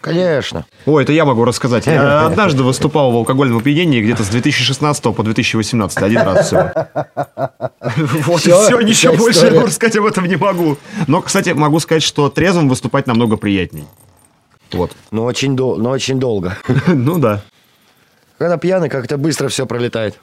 Конечно. 0.00 0.64
О, 0.86 0.98
это 0.98 1.12
я 1.12 1.24
могу 1.24 1.44
рассказать. 1.44 1.86
Я 1.86 2.26
однажды 2.26 2.62
выступал 2.62 3.12
в 3.12 3.16
алкогольном 3.16 3.58
опьянении 3.58 4.00
где-то 4.00 4.24
с 4.24 4.28
2016 4.28 5.02
по 5.14 5.22
2018. 5.22 5.98
Один 5.98 6.20
раз 6.20 6.46
всего. 6.46 6.72
Вот 8.26 8.46
и 8.46 8.50
все, 8.50 8.80
ничего 8.80 9.16
больше 9.16 9.46
я 9.46 9.62
рассказать 9.62 9.96
об 9.96 10.04
этом 10.06 10.26
не 10.26 10.36
могу. 10.36 10.76
Но, 11.06 11.20
кстати, 11.20 11.50
могу 11.50 11.80
сказать, 11.80 12.02
что 12.02 12.28
трезвым 12.30 12.68
выступать 12.68 13.06
намного 13.06 13.36
приятней. 13.36 13.84
Вот. 14.72 14.92
Но 15.10 15.24
очень, 15.24 15.56
дол- 15.56 15.76
но 15.76 15.90
очень 15.90 16.18
долго. 16.18 16.56
Ну 16.86 17.18
да. 17.18 17.42
Когда 18.38 18.56
пьяный, 18.56 18.88
как-то 18.88 19.18
быстро 19.18 19.48
все 19.48 19.66
пролетает. 19.66 20.18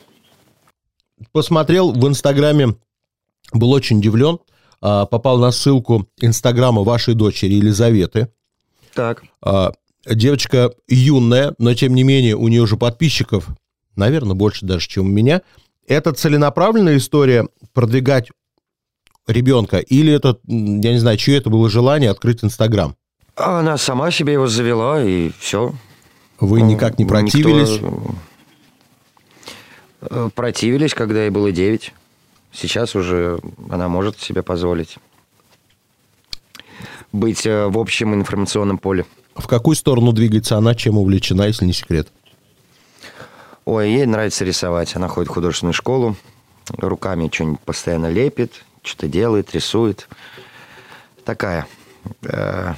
Посмотрел 1.32 1.92
в 1.92 2.08
Инстаграме, 2.08 2.76
был 3.52 3.72
очень 3.72 4.00
удивлен. 4.00 4.40
А, 4.82 5.06
попал 5.06 5.38
на 5.40 5.52
ссылку 5.52 6.08
Инстаграма 6.20 6.84
вашей 6.84 7.14
дочери 7.16 7.54
Елизаветы. 7.54 8.30
Так. 8.98 9.22
А, 9.44 9.74
девочка 10.10 10.72
юная, 10.88 11.54
но 11.60 11.76
тем 11.76 11.94
не 11.94 12.02
менее 12.02 12.36
у 12.36 12.48
нее 12.48 12.64
уже 12.64 12.78
подписчиков, 12.78 13.48
наверное, 13.96 14.34
больше 14.34 14.66
даже, 14.66 14.88
чем 14.88 15.06
у 15.06 15.10
меня. 15.10 15.44
Это 15.88 16.14
целенаправленная 16.14 16.98
история 16.98 17.48
продвигать 17.74 18.32
ребенка 19.28 19.78
или 19.78 20.12
это, 20.12 20.40
я 20.48 20.94
не 20.94 20.98
знаю, 20.98 21.18
чье 21.18 21.38
это 21.38 21.52
было 21.52 21.70
желание 21.70 22.10
открыть 22.10 22.44
Инстаграм? 22.44 22.96
Она 23.36 23.78
сама 23.78 24.10
себе 24.10 24.34
его 24.34 24.48
завела, 24.48 25.04
и 25.04 25.30
все. 25.38 25.76
Вы 26.40 26.64
никак 26.64 26.98
не 26.98 27.06
противились? 27.06 27.80
Никто... 27.80 28.16
Э, 30.02 30.30
противились, 30.34 30.96
когда 30.96 31.22
ей 31.22 31.30
было 31.30 31.52
9. 31.52 31.94
Сейчас 32.52 32.96
уже 32.96 33.40
она 33.70 33.90
может 33.90 34.20
себе 34.20 34.42
позволить 34.42 34.98
быть 37.12 37.46
э, 37.46 37.68
в 37.68 37.78
общем 37.78 38.14
информационном 38.14 38.78
поле. 38.78 39.06
В 39.36 39.48
какую 39.48 39.76
сторону 39.76 40.14
двигается 40.14 40.58
она, 40.58 40.76
чем 40.76 40.98
увлечена, 40.98 41.44
если 41.44 41.66
не 41.66 41.74
секрет? 41.74 42.10
Ой, 43.66 43.92
ей 43.92 44.06
нравится 44.06 44.46
рисовать. 44.46 44.96
Она 44.96 45.08
ходит 45.08 45.30
в 45.30 45.34
художественную 45.34 45.74
школу, 45.74 46.16
руками 46.78 47.30
что-нибудь 47.32 47.60
постоянно 47.60 48.10
лепит, 48.10 48.64
что-то 48.82 49.08
делает, 49.08 49.54
рисует. 49.54 50.08
Такая 51.26 51.68
э, 52.24 52.74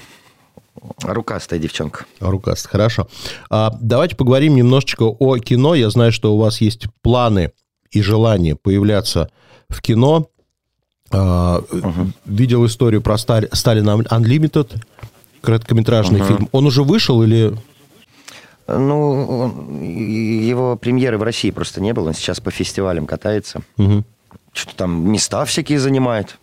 рукастая 1.04 1.60
девчонка. 1.60 2.06
Рукастая, 2.20 2.72
хорошо. 2.72 3.08
А, 3.50 3.78
давайте 3.80 4.16
поговорим 4.16 4.56
немножечко 4.56 5.04
о 5.04 5.38
кино. 5.38 5.76
Я 5.76 5.90
знаю, 5.90 6.12
что 6.12 6.34
у 6.34 6.40
вас 6.40 6.62
есть 6.62 6.88
планы 7.02 7.52
и 7.92 8.02
желание 8.02 8.56
появляться 8.56 9.30
в 9.70 9.82
кино. 9.82 10.30
Uh-huh. 11.12 12.12
Видел 12.26 12.66
историю 12.66 13.02
про 13.02 13.18
Сталин 13.18 13.90
Unlimited, 13.90 14.82
короткометражный 15.42 16.20
uh-huh. 16.20 16.28
фильм. 16.28 16.50
Он 16.52 16.66
уже 16.68 16.84
вышел 16.84 17.24
или... 17.24 17.56
Ну, 18.68 19.82
его 19.82 20.76
премьеры 20.76 21.18
в 21.18 21.24
России 21.24 21.50
просто 21.50 21.82
не 21.82 21.94
было. 21.94 22.10
Он 22.10 22.14
сейчас 22.14 22.40
по 22.40 22.52
фестивалям 22.52 23.08
катается. 23.08 23.62
Uh-huh. 23.78 24.04
Что-то 24.54 24.76
там 24.76 25.12
места 25.12 25.44
всякие 25.46 25.80
занимает. 25.80 26.38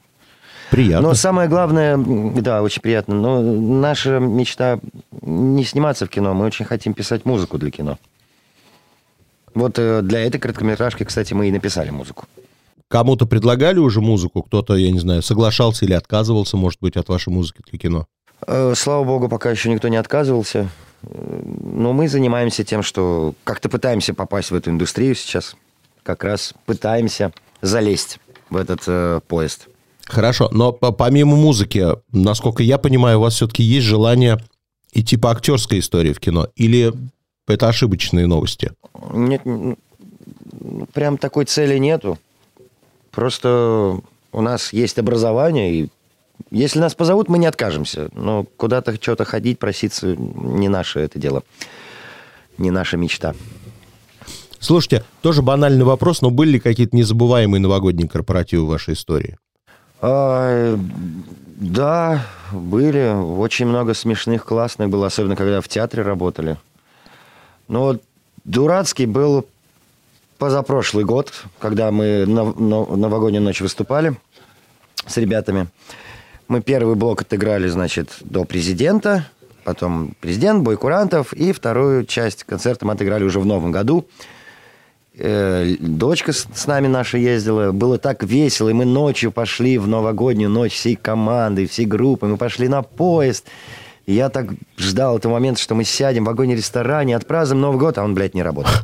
Приятно. 0.70 1.08
Но 1.08 1.14
самое 1.14 1.49
главное, 1.49 1.96
да, 1.96 2.62
очень 2.62 2.82
приятно. 2.82 3.14
Но 3.14 3.40
наша 3.40 4.18
мечта 4.18 4.80
не 5.23 5.64
сниматься 5.64 6.06
в 6.06 6.08
кино. 6.08 6.35
Мы 6.35 6.44
очень 6.44 6.64
хотим 6.64 6.92
писать 6.92 7.25
музыку 7.25 7.58
для 7.58 7.70
кино. 7.70 7.99
Вот 9.54 9.78
э, 9.78 10.02
для 10.02 10.20
этой 10.25 10.38
короткометражки, 10.38 11.04
кстати, 11.04 11.32
мы 11.35 11.49
и 11.49 11.52
написали 11.52 11.90
музыку. 11.90 12.25
Кому-то 12.88 13.26
предлагали 13.26 13.78
уже 13.78 14.00
музыку, 14.00 14.43
кто-то, 14.43 14.76
я 14.76 14.90
не 14.90 15.00
знаю, 15.00 15.23
соглашался 15.23 15.85
или 15.85 15.93
отказывался, 15.93 16.57
может 16.57 16.81
быть, 16.81 16.97
от 16.97 17.09
вашей 17.09 17.31
музыки 17.31 17.62
для 17.69 17.78
кино? 17.78 18.07
Э, 18.47 18.75
слава 18.76 19.05
богу, 19.05 19.28
пока 19.28 19.50
еще 19.50 19.71
никто 19.71 19.88
не 19.88 19.97
отказывался. 19.97 20.69
Но 21.02 21.93
мы 21.93 22.09
занимаемся 22.09 22.64
тем, 22.64 22.83
что 22.83 23.35
как-то 23.45 23.69
пытаемся 23.69 24.14
попасть 24.14 24.50
в 24.50 24.55
эту 24.55 24.71
индустрию 24.71 25.14
сейчас. 25.14 25.57
Как 26.02 26.25
раз 26.25 26.55
пытаемся 26.64 27.33
залезть 27.61 28.21
в 28.50 28.57
этот 28.57 28.83
э, 28.87 29.21
поезд. 29.26 29.69
Хорошо, 30.05 30.49
но 30.52 30.73
помимо 30.73 31.37
музыки, 31.37 31.85
насколько 32.12 32.62
я 32.62 32.78
понимаю, 32.78 33.19
у 33.19 33.23
вас 33.23 33.35
все-таки 33.35 33.64
есть 33.64 33.87
желание 33.87 34.38
идти 34.93 35.16
по 35.16 35.33
актерской 35.33 35.81
истории 35.81 36.12
в 36.12 36.21
кино? 36.21 36.49
Или 36.55 36.93
это 37.49 37.69
ошибочные 37.69 38.26
новости? 38.26 38.73
Нет, 39.12 39.43
прям 40.93 41.19
такой 41.19 41.45
цели 41.45 41.76
нету. 41.78 42.19
Просто 43.16 43.99
у 44.30 44.42
нас 44.42 44.75
есть 44.75 44.99
образование, 44.99 45.73
и 45.73 45.88
если 46.50 46.80
нас 46.80 46.94
позовут, 46.94 47.30
мы 47.30 47.38
не 47.38 47.46
откажемся. 47.46 48.11
Но 48.12 48.44
куда-то 48.58 48.94
что-то 48.96 49.25
ходить, 49.25 49.58
проситься, 49.58 50.14
не 50.14 50.68
наше 50.68 51.00
это 51.00 51.18
дело. 51.18 51.42
Не 52.58 52.70
наша 52.70 52.99
мечта. 52.99 53.35
Слушайте, 54.58 55.02
тоже 55.23 55.40
банальный 55.40 55.87
вопрос, 55.87 56.20
но 56.20 56.30
были 56.30 56.50
ли 56.50 56.61
какие-то 56.61 56.94
незабываемые 56.94 57.58
новогодние 57.58 58.06
корпоративы 58.06 58.66
в 58.66 58.68
вашей 58.68 58.92
истории? 58.92 59.38
А, 60.02 60.78
да, 61.56 62.23
были. 62.52 63.14
Очень 63.14 63.64
много 63.64 63.94
смешных, 63.94 64.44
классных 64.44 64.90
было, 64.90 65.06
особенно 65.06 65.37
когда 65.37 65.62
в 65.62 65.68
театре 65.68 66.02
работали. 66.02 66.58
Но 67.66 67.80
вот 67.80 68.02
дурацкий 68.44 69.06
был 69.06 69.46
позапрошлый 70.38 71.05
год, 71.05 71.33
когда 71.59 71.90
мы 71.90 72.26
на, 72.26 72.45
на 72.45 72.97
новогоднюю 72.97 73.43
ночь 73.43 73.61
выступали 73.61 74.16
с 75.07 75.16
ребятами. 75.16 75.69
Мы 76.49 76.62
первый 76.62 76.95
блок 76.95 77.23
отыграли, 77.23 77.69
значит, 77.69 78.11
до 78.21 78.45
президента, 78.45 79.26
потом 79.64 80.14
президент, 80.21 80.62
бой 80.62 80.76
курантов, 80.76 81.33
и 81.33 81.52
вторую 81.52 82.05
часть 82.07 82.45
концерта 82.45 82.87
мы 82.87 82.93
отыграли 82.93 83.25
уже 83.25 83.40
в 83.40 83.47
новом 83.47 83.73
году. 83.73 84.07
Э, 85.19 85.75
дочка 85.81 86.33
с, 86.33 86.66
нами 86.66 86.88
наша 86.88 87.19
ездила, 87.19 87.73
было 87.73 87.99
так 87.99 88.23
весело, 88.23 88.69
и 88.69 88.75
мы 88.75 88.85
ночью 88.85 89.33
пошли 89.33 89.78
в 89.78 89.88
новогоднюю 89.88 90.50
ночь 90.50 90.75
всей 90.75 90.95
командой, 90.95 91.66
всей 91.66 91.87
группой, 91.87 92.28
мы 92.28 92.37
пошли 92.37 92.69
на 92.69 92.83
поезд. 92.83 93.47
Я 94.07 94.28
так 94.28 94.50
ждал 94.76 95.16
этого 95.16 95.33
момента, 95.33 95.61
что 95.61 95.75
мы 95.75 95.83
сядем 95.85 96.25
в 96.25 96.26
вагоне-ресторане, 96.28 97.16
отпразднуем 97.16 97.62
Новый 97.62 97.81
год, 97.81 97.99
а 97.99 98.05
он, 98.05 98.14
блядь, 98.14 98.35
не 98.35 98.43
работает. 98.43 98.76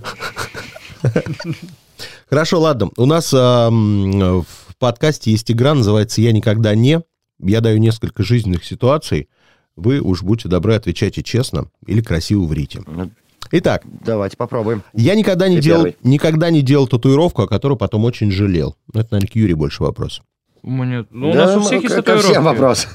Хорошо, 2.28 2.60
ладно. 2.60 2.90
У 2.96 3.06
нас 3.06 3.32
а, 3.34 3.70
в 3.70 4.46
подкасте 4.78 5.30
есть 5.30 5.50
игра, 5.50 5.74
называется 5.74 6.20
«Я 6.20 6.32
никогда 6.32 6.74
не». 6.74 7.00
Я 7.40 7.60
даю 7.60 7.78
несколько 7.78 8.22
жизненных 8.22 8.64
ситуаций. 8.64 9.28
Вы 9.76 10.00
уж 10.00 10.22
будьте 10.22 10.48
добры, 10.48 10.74
отвечайте 10.74 11.22
честно 11.22 11.68
или 11.86 12.00
красиво 12.00 12.44
врите. 12.44 12.82
Ну, 12.86 13.10
Итак, 13.50 13.82
давайте 14.04 14.36
попробуем. 14.36 14.82
я 14.94 15.14
никогда 15.14 15.48
не 15.48 15.56
Ты 15.56 15.62
делал, 15.62 15.84
первый. 15.84 15.96
никогда 16.04 16.50
не 16.50 16.62
делал 16.62 16.86
татуировку, 16.86 17.42
о 17.42 17.48
которой 17.48 17.76
потом 17.76 18.04
очень 18.04 18.30
жалел. 18.30 18.76
Ну, 18.92 19.00
Это, 19.00 19.08
наверное, 19.12 19.30
к 19.32 19.36
Юрию 19.36 19.56
больше 19.56 19.82
вопрос. 19.82 20.22
У 20.62 20.70
меня- 20.70 21.04
ну, 21.10 21.30
у 21.30 21.32
Да, 21.34 21.46
нас 21.46 21.56
у 21.56 21.60
ну, 21.60 21.64
всех 21.66 21.82
есть 21.82 21.94
татуировки. 21.96 22.30
всем 22.30 22.44
вопрос. 22.44 22.86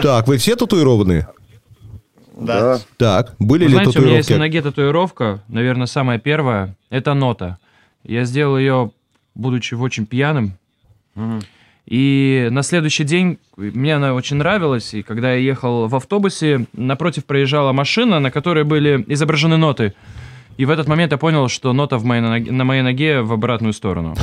Так, 0.00 0.28
вы 0.28 0.36
все 0.38 0.54
татуированные? 0.54 1.28
Да. 2.34 2.78
Так, 2.96 3.34
были 3.38 3.64
Вы 3.64 3.68
ли 3.70 3.74
знаете, 3.74 3.98
у 3.98 4.02
меня 4.02 4.16
есть 4.16 4.28
на 4.30 4.36
татуировки? 4.36 4.56
ноге 4.58 4.62
татуировка, 4.62 5.40
наверное, 5.48 5.86
самая 5.86 6.18
первая. 6.18 6.74
Это 6.90 7.14
нота. 7.14 7.58
Я 8.04 8.24
сделал 8.24 8.56
ее, 8.58 8.90
будучи 9.34 9.74
очень 9.74 10.06
пьяным. 10.06 10.52
И 11.86 12.48
на 12.50 12.62
следующий 12.62 13.04
день 13.04 13.38
мне 13.56 13.96
она 13.96 14.14
очень 14.14 14.36
нравилась. 14.36 14.94
И 14.94 15.02
когда 15.02 15.32
я 15.32 15.38
ехал 15.40 15.88
в 15.88 15.94
автобусе, 15.96 16.66
напротив 16.72 17.24
проезжала 17.26 17.72
машина, 17.72 18.18
на 18.20 18.30
которой 18.30 18.64
были 18.64 19.04
изображены 19.08 19.56
ноты. 19.56 19.92
И 20.58 20.64
в 20.64 20.70
этот 20.70 20.86
момент 20.86 21.12
я 21.12 21.18
понял, 21.18 21.48
что 21.48 21.72
нота 21.72 21.96
в 21.98 22.04
моей 22.04 22.22
ноге- 22.22 22.52
на 22.52 22.64
моей 22.64 22.82
ноге 22.82 23.22
в 23.22 23.32
обратную 23.32 23.72
сторону. 23.72 24.14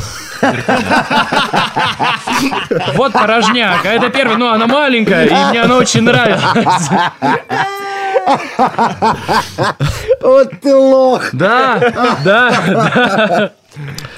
Вот 2.96 3.14
порожняк. 3.14 3.86
А 3.86 3.90
это 3.90 4.10
первый, 4.10 4.38
ну 4.38 4.48
она 4.50 4.68
маленькая, 4.68 5.26
и 5.26 5.52
мне 5.52 5.62
она 5.64 5.78
очень 5.78 6.02
нравилась. 6.04 6.90
Вот 10.22 10.52
ты 10.62 10.76
лох! 10.76 11.30
Да, 11.34 12.18
да, 12.24 13.54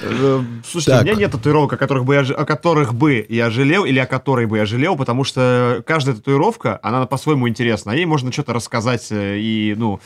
Э, 0.00 0.40
Слушайте, 0.66 0.90
Так. 0.92 1.02
у 1.02 1.04
меня 1.04 1.14
нет 1.14 1.30
татуировок, 1.32 1.74
о 1.74 1.76
которых, 1.76 2.04
бы 2.06 2.14
я, 2.14 2.24
ж- 2.24 2.32
о 2.32 2.46
которых 2.46 2.94
бы 2.94 3.24
я 3.28 3.50
жалел 3.50 3.84
или 3.84 3.98
о 3.98 4.06
которой 4.06 4.46
бы 4.46 4.56
я 4.56 4.64
жалел, 4.66 4.96
потому 4.96 5.24
что 5.24 5.84
каждая 5.86 6.16
татуировка, 6.16 6.80
она 6.82 7.04
по-своему 7.06 7.46
интересна. 7.48 7.92
О 7.92 7.94
ней 7.94 8.06
можно 8.06 8.32
что-то 8.32 8.54
рассказать. 8.54 9.08
э, 9.10 9.36
И, 9.38 9.74
ну, 9.76 10.00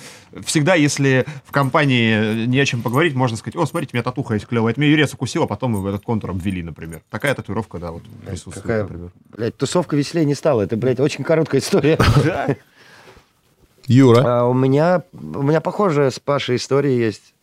всегда, 0.45 0.75
если 0.75 1.25
в 1.45 1.53
компании 1.53 2.45
не 2.47 2.59
о 2.59 2.67
чем 2.67 2.83
поговорить, 2.83 3.15
можно 3.15 3.37
сказать, 3.37 3.55
о, 3.57 3.65
смотрите, 3.67 3.93
у 3.95 3.97
меня 3.97 4.03
татуха 4.03 4.35
есть 4.35 4.47
клевая. 4.47 4.73
Это 4.73 4.81
меня 4.81 4.91
юрец 4.91 5.15
укусил, 5.15 5.45
а 5.45 5.47
потом 5.47 5.71
мы 5.73 5.89
этот 5.89 6.03
контур 6.03 6.31
обвели, 6.31 6.63
например. 6.65 7.01
Такая 7.09 7.33
татуировка, 7.35 7.79
да, 7.79 7.93
вот 7.93 8.03
присутствует, 8.27 8.57
Какая, 8.63 8.83
например. 8.83 9.11
блядь, 9.35 9.57
тусовка 9.57 9.95
веселее 9.97 10.27
не 10.27 10.35
стала. 10.35 10.63
Это, 10.63 10.77
блядь, 10.77 10.99
очень 11.01 11.23
короткая 11.25 11.61
история. 11.61 11.97
Юра, 13.87 14.41
А 14.41 14.45
у 14.45 14.55
меня, 14.55 15.03
у 15.13 15.43
меня 15.43 15.61
похожая 15.61 16.11
с 16.11 16.19
Пашей 16.19 16.57
история 16.57 16.99
есть. 16.99 17.35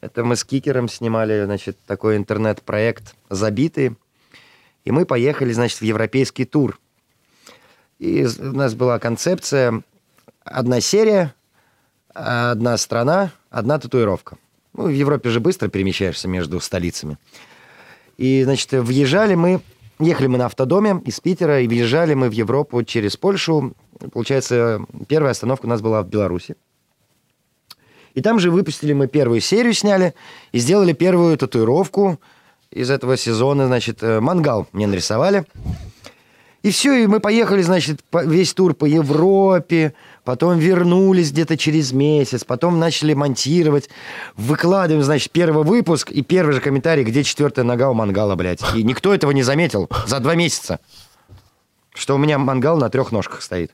Это 0.00 0.24
мы 0.24 0.36
с 0.36 0.44
Кикером 0.44 0.88
снимали, 0.88 1.44
значит, 1.44 1.78
такой 1.86 2.16
интернет-проект 2.16 3.14
«Забитые». 3.28 3.96
И 4.84 4.90
мы 4.90 5.04
поехали, 5.04 5.52
значит, 5.52 5.80
в 5.80 5.84
европейский 5.84 6.46
тур. 6.46 6.78
И 7.98 8.24
у 8.24 8.52
нас 8.52 8.74
была 8.74 8.98
концепция 8.98 9.82
одна 10.42 10.80
серия, 10.80 11.34
одна 12.14 12.76
страна, 12.78 13.30
одна 13.50 13.78
татуировка. 13.78 14.38
Ну, 14.72 14.84
в 14.84 14.88
Европе 14.88 15.28
же 15.28 15.40
быстро 15.40 15.68
перемещаешься 15.68 16.28
между 16.28 16.60
столицами. 16.60 17.18
И, 18.16 18.42
значит, 18.44 18.72
въезжали 18.72 19.34
мы, 19.34 19.60
ехали 20.00 20.26
мы 20.26 20.38
на 20.38 20.46
автодоме 20.46 21.00
из 21.04 21.20
Питера, 21.20 21.60
и 21.60 21.68
въезжали 21.68 22.14
мы 22.14 22.28
в 22.28 22.32
Европу 22.32 22.82
через 22.82 23.16
Польшу. 23.16 23.74
Получается, 24.12 24.80
первая 25.08 25.32
остановка 25.32 25.66
у 25.66 25.68
нас 25.68 25.80
была 25.80 26.02
в 26.02 26.08
Беларуси. 26.08 26.56
И 28.14 28.22
там 28.22 28.40
же 28.40 28.50
выпустили 28.50 28.92
мы 28.92 29.06
первую 29.06 29.40
серию, 29.40 29.72
сняли, 29.72 30.14
и 30.52 30.58
сделали 30.58 30.92
первую 30.92 31.36
татуировку 31.38 32.18
из 32.70 32.90
этого 32.90 33.16
сезона, 33.16 33.66
значит, 33.66 34.02
э, 34.02 34.20
мангал 34.20 34.66
мне 34.72 34.86
нарисовали. 34.86 35.44
И 36.62 36.70
все, 36.70 36.94
и 36.94 37.06
мы 37.06 37.20
поехали, 37.20 37.62
значит, 37.62 38.00
весь 38.12 38.52
тур 38.52 38.74
по 38.74 38.84
Европе, 38.84 39.94
потом 40.30 40.60
вернулись 40.60 41.32
где-то 41.32 41.56
через 41.56 41.90
месяц, 41.90 42.44
потом 42.44 42.78
начали 42.78 43.14
монтировать, 43.14 43.90
выкладываем, 44.36 45.02
значит, 45.02 45.32
первый 45.32 45.64
выпуск 45.64 46.12
и 46.12 46.22
первый 46.22 46.52
же 46.52 46.60
комментарий, 46.60 47.02
где 47.02 47.24
четвертая 47.24 47.64
нога 47.64 47.90
у 47.90 47.94
мангала, 47.94 48.36
блядь. 48.36 48.60
И 48.76 48.84
никто 48.84 49.12
этого 49.12 49.32
не 49.32 49.42
заметил 49.42 49.90
за 50.06 50.20
два 50.20 50.36
месяца, 50.36 50.78
что 51.94 52.14
у 52.14 52.18
меня 52.18 52.38
мангал 52.38 52.76
на 52.76 52.90
трех 52.90 53.10
ножках 53.10 53.42
стоит. 53.42 53.72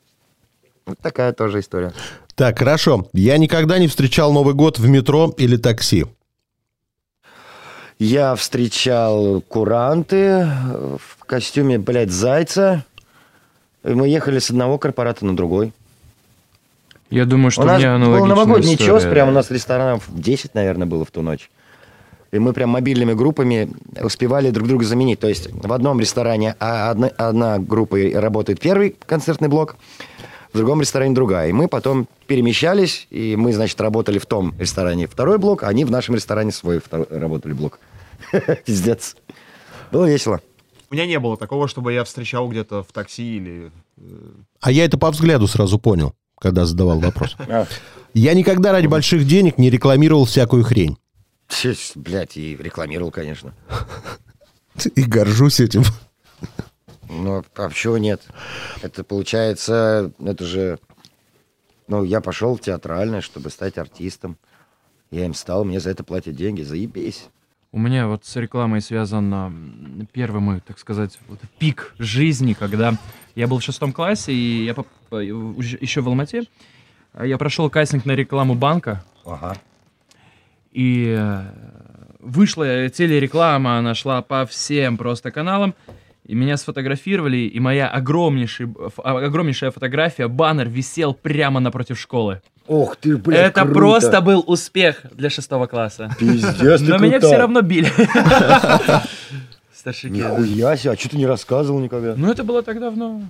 Вот 0.86 0.98
такая 0.98 1.34
тоже 1.34 1.60
история. 1.60 1.92
так, 2.34 2.58
хорошо. 2.58 3.06
Я 3.12 3.36
никогда 3.36 3.78
не 3.78 3.86
встречал 3.86 4.32
Новый 4.32 4.54
год 4.54 4.78
в 4.78 4.88
метро 4.88 5.34
или 5.36 5.58
такси. 5.58 6.06
Я 7.98 8.34
встречал 8.34 9.42
куранты 9.42 10.48
в 10.96 11.22
костюме, 11.26 11.78
блядь, 11.78 12.10
зайца. 12.10 12.86
И 13.84 13.92
мы 13.92 14.08
ехали 14.08 14.38
с 14.38 14.48
одного 14.48 14.78
корпората 14.78 15.26
на 15.26 15.36
другой. 15.36 15.74
Я 17.10 17.24
думаю, 17.24 17.50
что 17.50 17.62
у 17.62 17.66
нас 17.66 17.78
меня 17.78 17.98
был 17.98 18.26
новогодний 18.26 18.74
история. 18.74 19.00
чес, 19.00 19.04
прям 19.04 19.28
у 19.28 19.32
нас 19.32 19.50
ресторанов 19.50 20.04
10, 20.08 20.54
наверное, 20.54 20.86
было 20.86 21.04
в 21.04 21.10
ту 21.10 21.22
ночь. 21.22 21.50
И 22.32 22.38
мы 22.38 22.52
прям 22.52 22.70
мобильными 22.70 23.12
группами 23.12 23.70
успевали 24.02 24.50
друг 24.50 24.66
друга 24.68 24.84
заменить. 24.84 25.20
То 25.20 25.28
есть 25.28 25.48
в 25.52 25.72
одном 25.72 26.00
ресторане 26.00 26.56
а, 26.58 26.90
одна, 26.90 27.08
одна 27.16 27.58
группа 27.58 27.96
работает 28.14 28.60
первый 28.60 28.96
концертный 29.06 29.48
блок, 29.48 29.76
в 30.52 30.56
другом 30.56 30.80
ресторане 30.80 31.14
другая. 31.14 31.48
И 31.48 31.52
мы 31.52 31.68
потом 31.68 32.08
перемещались, 32.26 33.06
и 33.10 33.36
мы, 33.36 33.52
значит, 33.52 33.80
работали 33.80 34.18
в 34.18 34.26
том 34.26 34.54
ресторане 34.58 35.06
второй 35.06 35.38
блок, 35.38 35.62
а 35.62 35.68
они 35.68 35.84
в 35.84 35.90
нашем 35.90 36.14
ресторане 36.14 36.50
свой 36.50 36.80
второй, 36.80 37.06
работали 37.10 37.52
блок. 37.52 37.78
Пиздец. 38.64 39.16
Было 39.92 40.06
весело. 40.06 40.40
У 40.90 40.94
меня 40.94 41.06
не 41.06 41.18
было 41.18 41.36
такого, 41.36 41.68
чтобы 41.68 41.92
я 41.92 42.04
встречал 42.04 42.48
где-то 42.48 42.82
в 42.82 42.92
такси 42.92 43.36
или... 43.36 43.70
А 44.60 44.70
я 44.70 44.84
это 44.84 44.98
по 44.98 45.10
взгляду 45.10 45.46
сразу 45.46 45.78
понял, 45.78 46.14
когда 46.38 46.66
задавал 46.66 47.00
вопрос. 47.00 47.36
А. 47.48 47.66
Я 48.14 48.32
никогда 48.32 48.72
ради 48.72 48.86
больших 48.86 49.26
денег 49.26 49.58
не 49.58 49.68
рекламировал 49.68 50.24
всякую 50.24 50.64
хрень. 50.64 50.96
Блять, 51.94 52.36
и 52.38 52.56
рекламировал, 52.56 53.10
конечно. 53.10 53.54
И 54.94 55.02
горжусь 55.02 55.60
этим. 55.60 55.82
Ну, 57.08 57.44
а 57.56 57.70
чего 57.70 57.98
нет? 57.98 58.22
Это 58.82 59.04
получается, 59.04 60.12
это 60.18 60.44
же... 60.44 60.78
Ну, 61.88 62.04
я 62.04 62.20
пошел 62.20 62.56
в 62.56 62.60
театральное, 62.60 63.20
чтобы 63.20 63.50
стать 63.50 63.78
артистом. 63.78 64.38
Я 65.10 65.26
им 65.26 65.34
стал, 65.34 65.64
мне 65.64 65.78
за 65.78 65.90
это 65.90 66.02
платят 66.02 66.34
деньги. 66.34 66.62
Заебись. 66.62 67.26
У 67.76 67.78
меня 67.78 68.06
вот 68.08 68.24
с 68.24 68.34
рекламой 68.36 68.80
связан 68.80 70.08
первый 70.14 70.40
мой, 70.40 70.60
так 70.66 70.78
сказать, 70.78 71.18
вот 71.28 71.38
пик 71.58 71.94
жизни, 71.98 72.54
когда 72.54 72.94
я 73.34 73.46
был 73.46 73.58
в 73.58 73.62
шестом 73.62 73.92
классе, 73.92 74.32
и 74.32 74.64
я 74.64 74.72
поп- 74.72 74.86
э, 75.10 75.22
еще 75.82 76.00
в 76.00 76.08
Алмате. 76.08 76.44
а 77.12 77.26
Я 77.26 77.36
прошел 77.36 77.68
кастинг 77.68 78.06
на 78.06 78.12
рекламу 78.12 78.54
банка, 78.54 79.04
Ага. 79.26 79.58
и 80.72 81.14
э, 81.18 81.42
вышла 82.20 82.88
телереклама, 82.88 83.76
она 83.76 83.92
шла 83.94 84.22
по 84.22 84.46
всем 84.46 84.96
просто 84.96 85.30
каналам, 85.30 85.74
и 86.24 86.34
меня 86.34 86.56
сфотографировали, 86.56 87.36
и 87.36 87.60
моя 87.60 87.88
огромнейшая, 87.88 88.72
огромнейшая 89.04 89.70
фотография, 89.70 90.28
баннер 90.28 90.70
висел 90.70 91.12
прямо 91.12 91.60
напротив 91.60 92.00
школы. 92.00 92.40
Ох 92.68 92.96
ты, 92.96 93.16
блядь, 93.16 93.50
Это 93.50 93.62
круто. 93.62 93.74
просто 93.74 94.20
был 94.20 94.44
успех 94.46 95.02
для 95.12 95.30
шестого 95.30 95.66
класса. 95.66 96.10
Пиздец, 96.18 96.80
ты 96.80 96.86
Но 96.86 96.98
меня 96.98 97.20
все 97.20 97.36
равно 97.36 97.62
били. 97.62 97.90
Старшики. 99.72 100.14
Нихуя 100.16 100.76
себе, 100.76 100.92
а 100.92 100.96
что 100.96 101.08
ты 101.10 101.16
не 101.16 101.26
рассказывал 101.26 101.80
никогда? 101.80 102.14
Ну, 102.16 102.30
это 102.30 102.42
было 102.44 102.62
так 102.62 102.80
давно. 102.80 103.22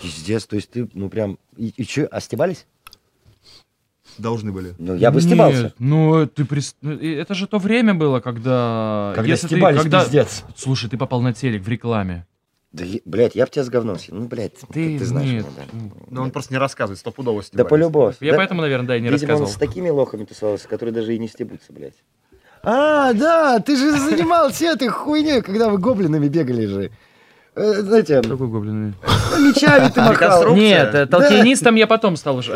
Пиздец, 0.00 0.46
то 0.46 0.56
есть 0.56 0.70
ты, 0.70 0.88
ну 0.94 1.08
прям... 1.08 1.38
И, 1.56 1.72
и 1.76 1.84
что, 1.84 2.06
остебались? 2.06 2.66
Должны 4.18 4.52
были. 4.52 4.74
Ну, 4.78 4.94
я 4.94 5.10
бы 5.10 5.16
Нет, 5.20 5.24
стебался. 5.24 5.72
Ну, 5.78 6.26
ты 6.26 6.42
прис- 6.44 6.74
ну, 6.82 6.92
это 6.92 7.34
же 7.34 7.46
то 7.46 7.58
время 7.58 7.94
было, 7.94 8.20
когда... 8.20 9.12
Когда 9.14 9.28
если 9.28 9.48
ты- 9.48 9.54
стебались, 9.56 9.80
когда- 9.82 10.02
пиздец. 10.04 10.44
Слушай, 10.56 10.90
ты 10.90 10.96
попал 10.98 11.20
на 11.22 11.32
телек 11.32 11.62
в 11.62 11.68
рекламе. 11.68 12.26
Да, 12.72 12.84
блядь, 13.04 13.34
я 13.34 13.44
в 13.44 13.50
тебя 13.50 13.64
с 13.64 13.68
говном 13.68 13.98
съел. 13.98 14.16
Ну, 14.16 14.28
блядь, 14.28 14.54
ты, 14.72 14.98
ты 14.98 15.04
знаешь. 15.04 15.28
нет. 15.28 15.44
меня, 15.44 15.66
да. 15.72 16.04
Но 16.10 16.22
он 16.22 16.30
просто 16.30 16.54
не 16.54 16.58
рассказывает, 16.58 16.98
стопудово 16.98 17.40
Да 17.40 17.46
стебались. 17.46 17.68
по-любому. 17.70 18.12
Я 18.20 18.32
Да- 18.32 18.38
поэтому, 18.38 18.62
наверное, 18.62 18.86
да, 18.88 18.96
и 18.96 19.00
не 19.00 19.08
Видимо, 19.10 19.20
рассказывал. 19.32 19.48
он 19.48 19.52
с 19.54 19.56
такими 19.58 19.90
лохами 19.90 20.24
тусовался, 20.24 20.68
которые 20.68 20.94
даже 20.94 21.14
и 21.14 21.18
не 21.18 21.28
стебутся, 21.28 21.72
блядь. 21.72 21.94
А, 22.62 23.12
да, 23.12 23.58
ты 23.60 23.76
же 23.76 23.90
занимался 23.98 24.66
этой 24.66 24.88
хуйней, 24.88 25.42
когда 25.42 25.68
вы 25.68 25.78
гоблинами 25.78 26.28
бегали 26.28 26.64
же. 26.66 26.90
Э, 27.54 27.82
Знаете, 27.82 28.22
Какой 28.22 28.48
гоблин? 28.48 28.94
Мечами 29.42 29.88
ты 29.88 30.00
махал. 30.00 30.54
Нет, 30.54 30.94
э, 30.94 31.06
толкинистом 31.06 31.74
я 31.74 31.86
потом 31.86 32.16
стал 32.16 32.36
уже. 32.36 32.52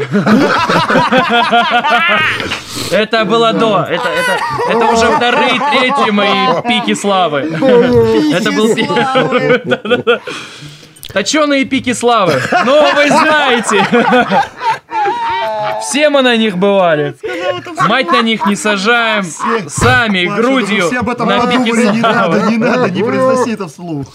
Это 2.90 3.24
было 3.24 3.52
до. 3.52 3.86
Это, 3.88 4.08
это, 4.08 4.38
это 4.70 4.86
уже 4.86 5.06
вторые, 5.06 5.60
третьи 5.72 6.10
мои 6.10 6.62
пики 6.62 6.94
славы. 6.94 7.40
Это 8.32 8.52
был. 8.52 8.68
Да-да-да. 9.64 10.20
Точеные 11.12 11.64
пики 11.64 11.94
славы. 11.94 12.40
Ну, 12.66 12.94
вы 12.94 13.08
знаете. 13.08 13.86
Все 15.80 16.10
мы 16.10 16.22
на 16.22 16.36
них 16.36 16.58
бывали. 16.58 17.16
Мать 17.88 18.10
на 18.10 18.22
них 18.22 18.44
не 18.46 18.56
сажаем. 18.56 19.24
Сами, 19.68 20.26
грудью. 20.26 20.88
Все 20.88 20.98
об 20.98 21.08
этом 21.08 21.28
на 21.28 21.46
пике 21.46 21.58
подумали, 21.58 21.86
не 21.86 22.00
славы. 22.00 22.38
надо, 22.38 22.50
не 22.50 22.58
надо, 22.58 22.90
не 22.90 23.02
произноси 23.02 23.52
это 23.52 23.68
вслух. 23.68 24.06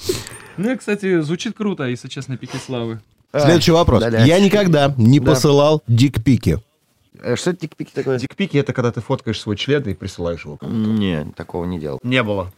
Ну, 0.57 0.77
кстати, 0.77 1.21
звучит 1.21 1.55
круто, 1.55 1.83
если 1.85 2.07
честно, 2.07 2.37
пики 2.37 2.57
славы. 2.57 2.99
Следующий 3.35 3.71
вопрос. 3.71 4.01
да-да. 4.01 4.23
Я 4.25 4.39
никогда 4.39 4.93
не 4.97 5.19
Да. 5.19 5.31
посылал 5.31 5.81
дикпики. 5.87 6.59
Э, 7.23 7.35
Что 7.35 7.51
это 7.51 7.59
тик-пики 7.67 7.91
такое? 7.93 8.17
Дикпики 8.17 8.57
это 8.57 8.73
когда 8.73 8.91
ты 8.91 8.99
фоткаешь 9.01 9.39
свой 9.39 9.55
член 9.55 9.83
и 9.83 9.93
присылаешь 9.93 10.43
его. 10.45 10.57
Не, 10.61 11.25
такого 11.35 11.65
не 11.65 11.79
делал. 11.79 11.99
Не 12.03 12.23
было. 12.23 12.51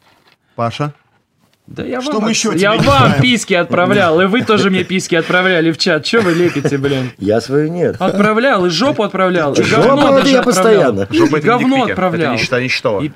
Паша? 0.56 0.94
Да 1.68 1.84
я 1.84 2.02
Что 2.02 2.14
вам, 2.14 2.24
мы 2.24 2.30
еще 2.32 2.52
я 2.56 2.76
вам 2.76 3.22
писки 3.22 3.54
отправлял, 3.54 4.20
и 4.22 4.26
вы 4.26 4.42
тоже 4.44 4.70
мне 4.70 4.84
писки 4.84 5.16
отправляли 5.16 5.72
в 5.72 5.78
чат. 5.78 6.04
Че 6.04 6.20
вы 6.22 6.34
лепите, 6.34 6.78
блин? 6.78 7.12
Я 7.18 7.40
свою 7.42 7.70
нет. 7.70 7.96
Отправлял, 8.02 8.66
и 8.66 8.70
жопу 8.70 9.04
отправлял, 9.04 9.54
и 9.54 9.64
Жопу 9.64 9.82
говно 9.88 10.12
даже 10.14 10.30
я 10.30 10.40
отправлял. 10.40 10.44
постоянно. 10.44 11.08
Жопа 11.12 11.36
это 11.38 11.48
не 11.48 11.52
говно 11.54 11.76
дикпики. 11.78 11.92
отправлял. 11.92 12.34
Это 12.34 12.62
не 12.62 12.68
считай. 12.70 13.06
И- 13.06 13.12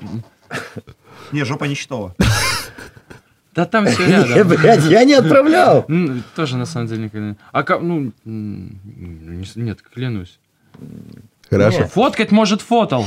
Не, 1.32 1.44
жопа 1.44 1.64
не 1.64 1.74
считала. 1.74 2.14
Да 3.58 3.64
там 3.64 3.86
все 3.86 4.06
Не, 4.06 4.12
рядом. 4.34 4.48
блядь, 4.56 4.84
я 4.84 5.02
не 5.02 5.14
отправлял. 5.14 5.84
Тоже 6.36 6.56
на 6.56 6.64
самом 6.64 6.86
деле 6.86 7.04
никогда. 7.06 7.26
не- 7.30 7.36
А 7.50 7.64
как, 7.64 7.82
ну, 7.82 8.12
не- 8.24 9.50
нет, 9.56 9.82
клянусь. 9.82 10.38
Хорошо. 11.50 11.88
Фоткать 11.88 12.30
может 12.30 12.60
фотал. 12.62 13.04